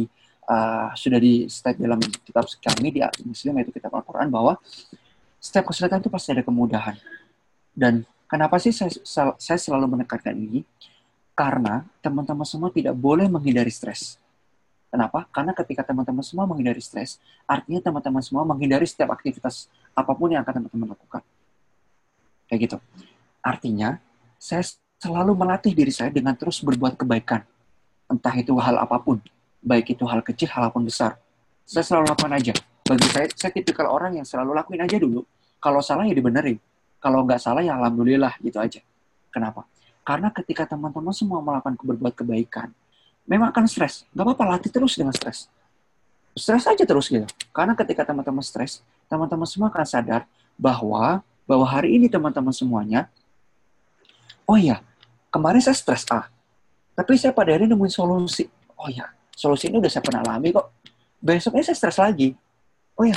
uh, 0.51 0.91
sudah 0.93 1.19
di 1.19 1.47
state 1.47 1.79
dalam 1.79 1.97
kitab 2.03 2.43
kami 2.59 2.91
di 2.91 2.99
Muslim 3.23 3.55
yaitu 3.63 3.71
kitab 3.71 3.95
Al-Quran 3.95 4.27
bahwa 4.27 4.59
setiap 5.41 5.71
kesulitan 5.71 6.03
itu 6.03 6.11
pasti 6.11 6.35
ada 6.35 6.43
kemudahan. 6.45 6.99
Dan 7.73 8.05
kenapa 8.29 8.59
sih 8.61 8.75
saya, 8.75 8.91
saya 9.39 9.57
selalu 9.57 9.97
menekankan 9.97 10.35
ini? 10.37 10.61
Karena 11.33 11.81
teman-teman 12.03 12.45
semua 12.45 12.69
tidak 12.69 12.93
boleh 12.93 13.25
menghindari 13.25 13.73
stres. 13.73 14.20
Kenapa? 14.91 15.23
Karena 15.31 15.55
ketika 15.55 15.87
teman-teman 15.87 16.19
semua 16.19 16.43
menghindari 16.43 16.83
stres, 16.83 17.15
artinya 17.47 17.79
teman-teman 17.79 18.19
semua 18.19 18.43
menghindari 18.43 18.83
setiap 18.83 19.15
aktivitas 19.15 19.71
apa 19.95 20.11
pun 20.11 20.35
yang 20.35 20.43
akan 20.43 20.59
teman-teman 20.59 20.91
lakukan. 20.91 21.23
Kayak 22.51 22.59
gitu. 22.67 22.77
Artinya, 23.39 24.03
saya 24.35 24.67
selalu 24.99 25.31
melatih 25.31 25.71
diri 25.71 25.95
saya 25.95 26.11
dengan 26.11 26.35
terus 26.35 26.59
berbuat 26.59 26.99
kebaikan. 26.99 27.47
Entah 28.11 28.35
itu 28.35 28.51
hal 28.59 28.75
apa 28.83 28.99
pun. 28.99 29.23
Baik 29.63 29.95
itu 29.95 30.03
hal 30.03 30.19
kecil, 30.19 30.51
hal 30.51 30.67
apa 30.67 30.75
pun 30.75 30.83
besar. 30.83 31.15
Saya 31.63 31.87
selalu 31.87 32.11
lakukan 32.11 32.35
aja. 32.35 32.53
Bagi 32.83 33.07
saya, 33.07 33.31
saya 33.31 33.51
tipikal 33.55 33.87
orang 33.87 34.19
yang 34.19 34.27
selalu 34.27 34.51
lakuin 34.51 34.83
aja 34.83 34.99
dulu. 34.99 35.23
Kalau 35.63 35.79
salah 35.79 36.03
ya 36.03 36.11
dibenerin. 36.11 36.59
Kalau 36.99 37.23
nggak 37.23 37.39
salah 37.39 37.63
ya 37.63 37.79
alhamdulillah 37.79 38.35
gitu 38.43 38.59
aja. 38.59 38.83
Kenapa? 39.31 39.63
Karena 40.03 40.27
ketika 40.35 40.67
teman-teman 40.67 41.15
semua 41.15 41.39
melakukan 41.39 41.79
berbuat 41.79 42.13
kebaikan, 42.19 42.75
memang 43.31 43.55
akan 43.55 43.63
stres. 43.71 44.03
Gak 44.11 44.27
apa-apa, 44.27 44.59
latih 44.59 44.67
terus 44.67 44.99
dengan 44.99 45.15
stres. 45.15 45.47
Stres 46.35 46.67
aja 46.67 46.83
terus 46.83 47.07
gitu. 47.07 47.23
Karena 47.55 47.71
ketika 47.79 48.03
teman-teman 48.03 48.43
stres, 48.43 48.83
teman-teman 49.07 49.47
semua 49.47 49.71
akan 49.71 49.87
sadar 49.87 50.27
bahwa 50.59 51.23
bahwa 51.47 51.65
hari 51.67 51.95
ini 51.95 52.11
teman-teman 52.11 52.51
semuanya, 52.51 53.07
oh 54.43 54.59
iya, 54.59 54.83
kemarin 55.31 55.63
saya 55.63 55.75
stres 55.75 56.03
A, 56.11 56.27
tapi 56.95 57.15
saya 57.15 57.31
pada 57.31 57.55
hari 57.55 57.67
ini 57.67 57.75
nemuin 57.75 57.91
solusi. 57.91 58.47
Oh 58.75 58.87
ya, 58.91 59.07
solusi 59.35 59.71
ini 59.71 59.79
udah 59.79 59.91
saya 59.91 60.03
pernah 60.03 60.21
alami 60.27 60.51
kok. 60.51 60.67
Besoknya 61.19 61.71
saya 61.71 61.77
stres 61.79 61.97
lagi. 61.99 62.35
Oh 62.95 63.03
ya, 63.03 63.15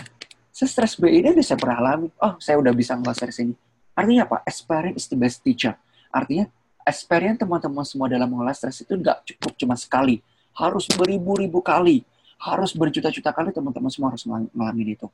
saya 0.54 0.70
stres 0.70 0.94
B 0.98 1.10
ini 1.10 1.34
udah 1.34 1.46
saya 1.46 1.58
pernah 1.58 1.78
alami. 1.82 2.06
Oh, 2.22 2.34
saya 2.38 2.58
udah 2.58 2.70
bisa 2.70 2.94
ngelas 2.94 3.18
dari 3.18 3.34
sini. 3.34 3.54
Artinya 3.94 4.26
apa? 4.26 4.42
Experience 4.46 5.02
is 5.02 5.06
the 5.10 5.18
best 5.18 5.42
teacher. 5.42 5.74
Artinya, 6.10 6.46
experience 6.84 7.40
teman-teman 7.40 7.82
semua 7.82 8.06
dalam 8.06 8.28
mengelola 8.28 8.52
stres 8.52 8.84
itu 8.84 8.94
nggak 8.94 9.24
cukup 9.34 9.52
cuma 9.56 9.74
sekali. 9.74 10.20
Harus 10.54 10.86
beribu-ribu 10.92 11.64
kali. 11.64 12.04
Harus 12.38 12.76
berjuta-juta 12.76 13.32
kali 13.32 13.50
teman-teman 13.50 13.90
semua 13.90 14.12
harus 14.12 14.22
mengalami 14.28 14.94
itu. 14.94 15.08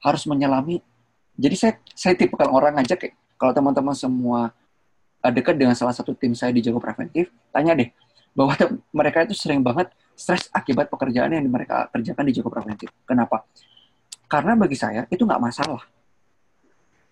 Harus 0.00 0.22
menyelami. 0.24 0.80
Jadi 1.36 1.54
saya, 1.58 1.72
saya 1.92 2.14
tipe 2.16 2.32
orang 2.38 2.80
aja 2.80 2.96
kayak, 2.96 3.12
kalau 3.36 3.52
teman-teman 3.52 3.92
semua 3.92 4.54
eh, 5.20 5.32
dekat 5.34 5.58
dengan 5.60 5.76
salah 5.76 5.92
satu 5.92 6.16
tim 6.16 6.32
saya 6.32 6.54
di 6.54 6.64
Jago 6.64 6.80
Preventif, 6.80 7.28
tanya 7.52 7.76
deh, 7.76 7.92
bahwa 8.32 8.52
mereka 8.92 9.24
itu 9.24 9.32
sering 9.32 9.60
banget 9.64 9.88
stres 10.16 10.48
akibat 10.52 10.88
pekerjaan 10.92 11.32
yang 11.32 11.44
mereka 11.48 11.88
kerjakan 11.92 12.24
di 12.28 12.32
Joko 12.36 12.48
Preventif. 12.52 12.92
Kenapa? 13.08 13.44
Karena 14.28 14.52
bagi 14.52 14.76
saya 14.76 15.08
itu 15.08 15.24
nggak 15.24 15.40
masalah. 15.40 15.84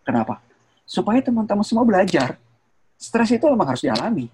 Kenapa? 0.05 0.41
Supaya 0.85 1.25
teman-teman 1.25 1.65
semua 1.65 1.85
belajar. 1.89 2.37
Stres 2.99 3.31
itu 3.35 3.45
memang 3.51 3.67
harus 3.75 3.83
dialami. 3.85 4.27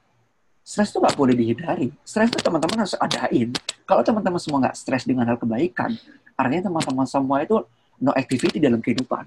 Stres 0.61 0.92
itu 0.92 1.03
nggak 1.03 1.16
boleh 1.16 1.35
dihindari. 1.35 1.88
Stres 2.05 2.31
itu 2.31 2.38
teman-teman 2.38 2.87
harus 2.87 2.94
adain. 2.94 3.51
Kalau 3.88 4.03
teman-teman 4.07 4.38
semua 4.38 4.59
nggak 4.68 4.77
stres 4.79 5.03
dengan 5.03 5.27
hal 5.27 5.35
kebaikan, 5.40 5.90
artinya 6.38 6.70
teman-teman 6.70 7.07
semua 7.09 7.42
itu 7.42 7.59
no 7.99 8.14
activity 8.14 8.62
dalam 8.62 8.79
kehidupan. 8.79 9.27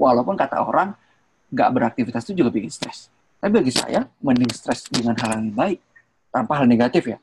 Walaupun 0.00 0.34
kata 0.38 0.64
orang, 0.64 0.96
nggak 1.52 1.68
beraktivitas 1.76 2.24
itu 2.30 2.40
juga 2.40 2.50
bikin 2.54 2.72
stres. 2.72 3.12
Tapi 3.40 3.52
bagi 3.52 3.72
saya, 3.72 4.08
mending 4.24 4.52
stres 4.52 4.88
dengan 4.88 5.12
hal 5.20 5.40
yang 5.40 5.52
baik 5.52 5.78
tanpa 6.32 6.60
hal 6.62 6.66
negatif 6.68 7.04
ya. 7.04 7.18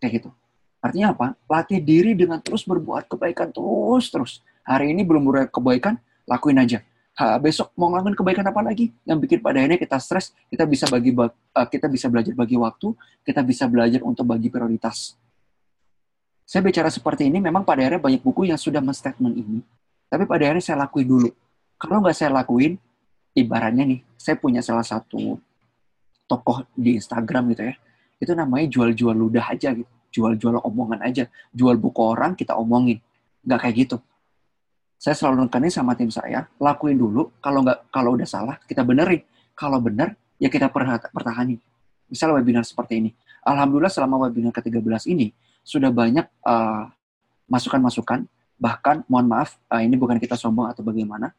Kayak 0.00 0.22
gitu. 0.22 0.30
Artinya 0.78 1.12
apa? 1.12 1.26
Latih 1.50 1.82
diri 1.82 2.14
dengan 2.14 2.38
terus 2.38 2.62
berbuat 2.62 3.10
kebaikan 3.10 3.50
terus-terus. 3.50 4.40
Hari 4.62 4.94
ini 4.94 5.02
belum 5.02 5.26
berbuat 5.26 5.50
kebaikan, 5.50 5.98
lakuin 6.28 6.60
aja. 6.62 6.80
Ha, 7.18 7.34
besok 7.42 7.74
mau 7.74 7.90
ngelakuin 7.90 8.14
kebaikan 8.14 8.46
apa 8.46 8.62
lagi? 8.62 8.94
Yang 9.02 9.18
bikin 9.26 9.38
pada 9.42 9.58
akhirnya 9.58 9.78
kita 9.82 9.98
stres, 9.98 10.30
kita 10.46 10.62
bisa 10.62 10.86
bagi 10.86 11.10
uh, 11.10 11.28
kita 11.66 11.90
bisa 11.90 12.06
belajar 12.06 12.30
bagi 12.30 12.54
waktu, 12.54 12.94
kita 13.26 13.42
bisa 13.42 13.66
belajar 13.66 14.00
untuk 14.06 14.22
bagi 14.22 14.46
prioritas. 14.46 15.18
Saya 16.46 16.62
bicara 16.62 16.88
seperti 16.88 17.26
ini, 17.26 17.42
memang 17.42 17.66
pada 17.66 17.82
akhirnya 17.82 17.98
banyak 17.98 18.22
buku 18.22 18.48
yang 18.48 18.56
sudah 18.56 18.78
men-statement 18.78 19.34
ini. 19.34 19.60
Tapi 20.06 20.30
pada 20.30 20.46
akhirnya 20.46 20.62
saya 20.62 20.78
lakuin 20.86 21.06
dulu. 21.10 21.28
Kalau 21.74 21.98
nggak 21.98 22.14
saya 22.14 22.30
lakuin, 22.30 22.78
ibaratnya 23.34 23.82
nih, 23.82 24.00
saya 24.14 24.38
punya 24.38 24.62
salah 24.62 24.86
satu 24.86 25.42
tokoh 26.28 26.62
di 26.76 27.00
Instagram 27.00 27.56
gitu 27.56 27.64
ya 27.72 27.74
itu 28.20 28.32
namanya 28.36 28.66
jual-jual 28.68 29.16
ludah 29.16 29.46
aja 29.48 29.72
gitu 29.72 29.88
jual-jual 30.12 30.60
omongan 30.60 31.00
aja 31.02 31.24
jual 31.50 31.74
buku 31.80 32.00
orang 32.04 32.36
kita 32.36 32.54
omongin 32.54 33.00
nggak 33.42 33.58
kayak 33.64 33.74
gitu 33.88 33.96
saya 34.98 35.14
selalu 35.14 35.46
nekanin 35.46 35.70
sama 35.70 35.94
tim 35.94 36.10
saya 36.10 36.50
lakuin 36.58 36.98
dulu. 36.98 37.30
Kalau 37.38 37.62
nggak 37.62 37.86
kalau 37.94 38.18
udah 38.18 38.26
salah 38.26 38.58
kita 38.66 38.82
benerin. 38.82 39.22
Kalau 39.54 39.78
benar 39.78 40.18
ya 40.42 40.50
kita 40.50 40.66
pertahani 41.14 41.62
misal 42.10 42.34
webinar 42.34 42.66
seperti 42.66 42.98
ini. 42.98 43.10
Alhamdulillah 43.46 43.92
selama 43.92 44.26
webinar 44.26 44.50
ke-13 44.50 45.14
ini 45.14 45.30
sudah 45.62 45.94
banyak 45.94 46.26
uh, 46.42 46.90
masukan-masukan. 47.46 48.26
Bahkan 48.58 49.06
mohon 49.06 49.30
maaf 49.30 49.54
uh, 49.70 49.78
ini 49.78 49.94
bukan 49.94 50.18
kita 50.18 50.34
sombong 50.34 50.66
atau 50.66 50.82
bagaimana. 50.82 51.30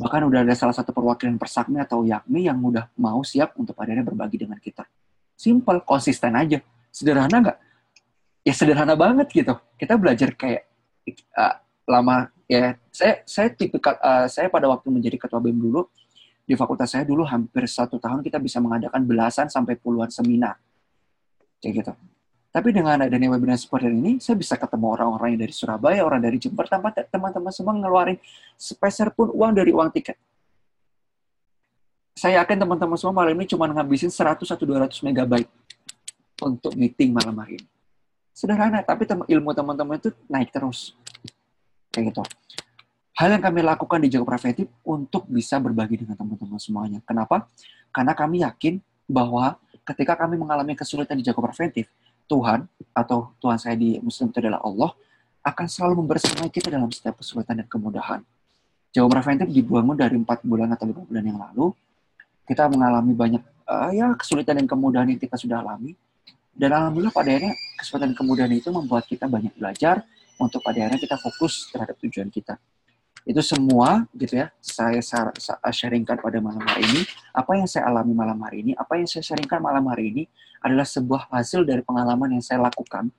Bahkan 0.00 0.20
udah 0.24 0.40
ada 0.46 0.54
salah 0.56 0.72
satu 0.72 0.96
perwakilan 0.96 1.36
persakmi 1.36 1.82
atau 1.82 2.06
yakmi 2.06 2.48
yang 2.48 2.56
udah 2.62 2.88
mau 2.96 3.20
siap 3.20 3.58
untuk 3.60 3.76
akhirnya 3.76 4.06
berbagi 4.06 4.40
dengan 4.40 4.56
kita. 4.56 4.86
Simple, 5.36 5.84
konsisten 5.84 6.32
aja. 6.32 6.64
Sederhana 6.88 7.36
nggak? 7.44 7.58
Ya 8.46 8.54
sederhana 8.56 8.96
banget 8.96 9.28
gitu. 9.34 9.52
Kita 9.76 10.00
belajar 10.00 10.32
kayak 10.32 10.64
uh, 11.36 11.60
lama 11.84 12.30
ya. 12.50 12.74
Saya 12.90 13.22
saya 13.22 13.48
tipikal 13.54 13.94
uh, 14.02 14.26
saya 14.26 14.50
pada 14.50 14.66
waktu 14.66 14.90
menjadi 14.90 15.14
ketua 15.14 15.38
BEM 15.38 15.54
dulu 15.62 15.86
di 16.42 16.58
fakultas 16.58 16.90
saya 16.90 17.06
dulu 17.06 17.22
hampir 17.22 17.70
satu 17.70 18.02
tahun 18.02 18.26
kita 18.26 18.42
bisa 18.42 18.58
mengadakan 18.58 19.06
belasan 19.06 19.46
sampai 19.46 19.78
puluhan 19.78 20.10
seminar 20.10 20.58
kayak 21.62 21.86
gitu. 21.86 21.92
Tapi 22.50 22.74
dengan 22.74 22.98
adanya 22.98 23.30
webinar 23.30 23.54
seperti 23.54 23.94
ini, 23.94 24.18
saya 24.18 24.34
bisa 24.34 24.58
ketemu 24.58 24.90
orang-orang 24.90 25.38
yang 25.38 25.46
dari 25.46 25.54
Surabaya, 25.54 26.02
orang 26.02 26.18
dari 26.18 26.34
Jember, 26.34 26.66
tanpa 26.66 26.90
teman-teman 26.90 27.54
semua 27.54 27.78
ngeluarin 27.78 28.18
sepeser 28.58 29.14
pun 29.14 29.30
uang 29.30 29.54
dari 29.54 29.70
uang 29.70 29.86
tiket 29.94 30.18
saya 32.20 32.44
yakin 32.44 32.60
teman-teman 32.60 33.00
semua 33.00 33.16
malam 33.16 33.32
ini 33.32 33.48
cuma 33.48 33.64
ngabisin 33.64 34.12
100 34.12 34.44
atau 34.44 34.64
200 34.68 34.92
megabyte 35.08 35.48
untuk 36.44 36.76
meeting 36.76 37.16
malam 37.16 37.32
hari 37.40 37.56
ini. 37.56 37.68
Sederhana, 38.36 38.84
tapi 38.84 39.08
ilmu 39.08 39.56
teman-teman 39.56 39.96
itu 39.96 40.12
naik 40.28 40.52
terus. 40.52 40.92
Kayak 41.90 42.14
gitu. 42.14 42.22
Hal 43.20 43.36
yang 43.36 43.44
kami 43.44 43.60
lakukan 43.60 44.00
di 44.00 44.08
Jago 44.08 44.24
Preventif 44.24 44.70
untuk 44.80 45.28
bisa 45.28 45.60
berbagi 45.60 46.00
dengan 46.00 46.16
teman-teman 46.16 46.56
semuanya. 46.56 46.98
Kenapa? 47.04 47.44
Karena 47.92 48.16
kami 48.16 48.40
yakin 48.46 48.80
bahwa 49.04 49.58
ketika 49.84 50.16
kami 50.16 50.40
mengalami 50.40 50.72
kesulitan 50.78 51.18
di 51.18 51.26
Jago 51.26 51.42
Preventif, 51.44 51.90
Tuhan 52.30 52.64
atau 52.94 53.34
Tuhan 53.42 53.58
saya 53.58 53.74
di 53.74 53.98
Muslim 53.98 54.30
itu 54.30 54.38
adalah 54.38 54.62
Allah 54.62 54.94
akan 55.42 55.66
selalu 55.66 56.06
membersamai 56.06 56.48
kita 56.48 56.70
dalam 56.70 56.88
setiap 56.94 57.18
kesulitan 57.18 57.58
dan 57.58 57.66
kemudahan. 57.66 58.22
Jago 58.94 59.10
Preventif 59.10 59.50
dibangun 59.50 59.98
dari 59.98 60.14
empat 60.14 60.46
bulan 60.46 60.70
atau 60.72 60.86
lima 60.86 61.02
bulan 61.02 61.24
yang 61.26 61.38
lalu 61.38 61.74
kita 62.46 62.66
mengalami 62.66 63.12
banyak 63.14 63.42
uh, 63.66 63.90
ya 63.94 64.10
kesulitan 64.18 64.58
dan 64.62 64.66
kemudahan 64.66 65.06
yang 65.10 65.20
kita 65.20 65.38
sudah 65.38 65.62
alami. 65.62 65.94
Dan 66.50 66.74
alhamdulillah 66.74 67.14
pada 67.14 67.30
akhirnya 67.30 67.54
kesulitan 67.78 68.06
dan 68.10 68.16
kemudahan 68.18 68.52
itu 68.52 68.68
membuat 68.70 69.04
kita 69.06 69.28
banyak 69.30 69.54
belajar 69.54 70.02
untuk 70.40 70.64
pada 70.64 70.88
akhirnya 70.88 70.96
kita 70.96 71.20
fokus 71.20 71.68
terhadap 71.68 72.00
tujuan 72.00 72.32
kita. 72.32 72.56
Itu 73.28 73.44
semua 73.44 74.08
gitu 74.16 74.40
ya, 74.40 74.48
saya 74.64 75.04
sharingkan 75.68 76.24
pada 76.24 76.40
malam 76.40 76.64
hari 76.64 76.88
ini. 76.88 77.02
Apa 77.36 77.52
yang 77.60 77.68
saya 77.68 77.92
alami 77.92 78.16
malam 78.16 78.40
hari 78.40 78.64
ini, 78.64 78.72
apa 78.72 78.96
yang 78.96 79.04
saya 79.04 79.20
sharingkan 79.20 79.60
malam 79.60 79.84
hari 79.92 80.08
ini 80.08 80.22
adalah 80.64 80.88
sebuah 80.88 81.28
hasil 81.28 81.68
dari 81.68 81.84
pengalaman 81.84 82.40
yang 82.40 82.44
saya 82.44 82.64
lakukan. 82.64 83.12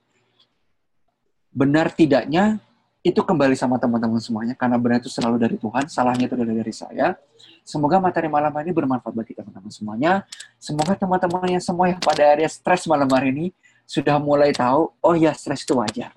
Benar 1.54 1.94
tidaknya 1.94 2.58
itu 3.02 3.18
kembali 3.18 3.58
sama 3.58 3.82
teman-teman 3.82 4.22
semuanya 4.22 4.54
karena 4.54 4.78
benar 4.78 5.02
itu 5.02 5.10
selalu 5.10 5.38
dari 5.42 5.58
Tuhan, 5.58 5.86
salahnya 5.90 6.26
itu 6.26 6.38
dari 6.38 6.54
dari 6.54 6.74
saya. 6.74 7.14
Semoga 7.62 8.02
materi 8.02 8.26
malam 8.26 8.50
hari 8.54 8.70
ini 8.70 8.76
bermanfaat 8.78 9.14
bagi 9.14 9.38
teman-teman 9.38 9.70
semuanya. 9.70 10.26
Semoga 10.58 10.98
teman-teman 10.98 11.46
yang 11.46 11.64
semua 11.64 11.94
yang 11.94 12.02
pada 12.02 12.26
area 12.26 12.50
stres 12.50 12.90
malam 12.90 13.10
hari 13.10 13.30
ini 13.34 13.46
sudah 13.86 14.18
mulai 14.18 14.50
tahu, 14.50 14.90
oh 15.02 15.14
ya 15.14 15.34
stres 15.34 15.62
itu 15.62 15.78
wajar. 15.78 16.10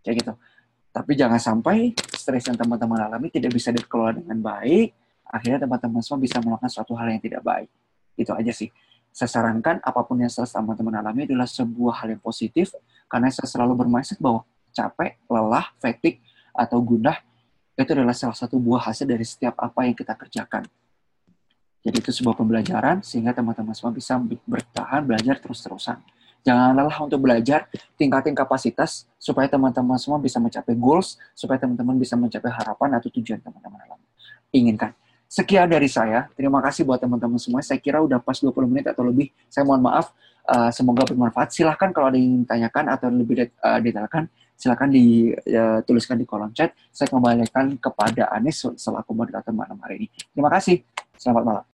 Kayak 0.00 0.16
gitu. 0.24 0.32
Tapi 0.90 1.14
jangan 1.14 1.38
sampai 1.38 1.94
stres 2.14 2.50
yang 2.50 2.58
teman-teman 2.58 2.98
alami 3.06 3.30
tidak 3.30 3.54
bisa 3.54 3.70
dikelola 3.70 4.18
dengan 4.18 4.42
baik. 4.42 4.90
Akhirnya 5.30 5.62
teman-teman 5.62 6.02
semua 6.02 6.18
bisa 6.18 6.42
melakukan 6.42 6.70
suatu 6.70 6.98
hal 6.98 7.06
yang 7.14 7.22
tidak 7.22 7.42
baik. 7.46 7.70
Itu 8.18 8.34
aja 8.34 8.50
sih. 8.50 8.74
Saya 9.10 9.30
sarankan 9.30 9.78
apa 9.82 10.02
pun 10.02 10.18
yang 10.18 10.30
stres 10.30 10.50
teman-teman 10.50 10.98
alami 10.98 11.26
adalah 11.26 11.46
sebuah 11.46 12.02
hal 12.02 12.18
yang 12.18 12.22
positif 12.22 12.74
karena 13.06 13.30
saya 13.30 13.46
selalu 13.46 13.86
bermindset 13.86 14.18
bahwa 14.18 14.46
capek, 14.70 15.18
lelah, 15.26 15.70
fatigue, 15.78 16.22
atau 16.54 16.78
gundah 16.82 17.18
itu 17.78 17.90
adalah 17.96 18.12
salah 18.12 18.36
satu 18.36 18.60
buah 18.60 18.92
hasil 18.92 19.08
dari 19.08 19.24
setiap 19.24 19.56
apa 19.56 19.88
yang 19.88 19.96
kita 19.96 20.12
kerjakan. 20.12 20.68
Jadi 21.80 21.96
itu 21.96 22.12
sebuah 22.12 22.36
pembelajaran 22.36 23.00
sehingga 23.00 23.32
teman-teman 23.32 23.72
semua 23.72 23.88
bisa 23.94 24.20
bertahan 24.44 25.00
belajar 25.00 25.40
terus-terusan. 25.40 25.96
Jangan 26.40 26.72
lelah 26.72 26.98
untuk 27.04 27.20
belajar, 27.20 27.68
tingkatin 28.00 28.32
kapasitas 28.32 29.04
supaya 29.20 29.44
teman-teman 29.46 30.00
semua 30.00 30.16
bisa 30.16 30.40
mencapai 30.40 30.72
goals, 30.72 31.20
supaya 31.36 31.60
teman-teman 31.60 32.00
bisa 32.00 32.16
mencapai 32.16 32.48
harapan 32.48 32.96
atau 32.96 33.12
tujuan 33.12 33.40
teman-teman 33.44 33.80
inginkan. 34.54 34.92
Sekian 35.30 35.70
dari 35.70 35.86
saya. 35.86 36.26
Terima 36.34 36.58
kasih 36.58 36.82
buat 36.82 36.98
teman-teman 36.98 37.38
semua. 37.38 37.62
Saya 37.62 37.78
kira 37.78 38.02
udah 38.02 38.18
pas 38.18 38.34
20 38.34 38.50
menit 38.66 38.90
atau 38.90 39.06
lebih. 39.06 39.30
Saya 39.46 39.62
mohon 39.62 39.86
maaf. 39.86 40.10
Uh, 40.42 40.74
semoga 40.74 41.06
bermanfaat. 41.06 41.54
Silahkan 41.54 41.94
kalau 41.94 42.10
ada 42.10 42.18
yang 42.18 42.42
tanyakan 42.42 42.90
atau 42.90 43.06
lebih 43.06 43.38
det 43.38 43.48
uh, 43.62 43.78
detailkan, 43.78 44.26
silakan 44.58 44.90
dituliskan 44.90 46.18
ya, 46.18 46.20
di 46.20 46.26
kolom 46.26 46.50
chat. 46.50 46.74
Saya 46.90 47.06
kembalikan 47.06 47.78
kepada 47.78 48.26
Anis 48.34 48.66
selaku 48.74 49.14
moderator 49.14 49.54
malam 49.54 49.78
hari 49.86 50.02
ini. 50.02 50.06
Terima 50.34 50.50
kasih. 50.50 50.82
Selamat 51.14 51.44
malam. 51.46 51.69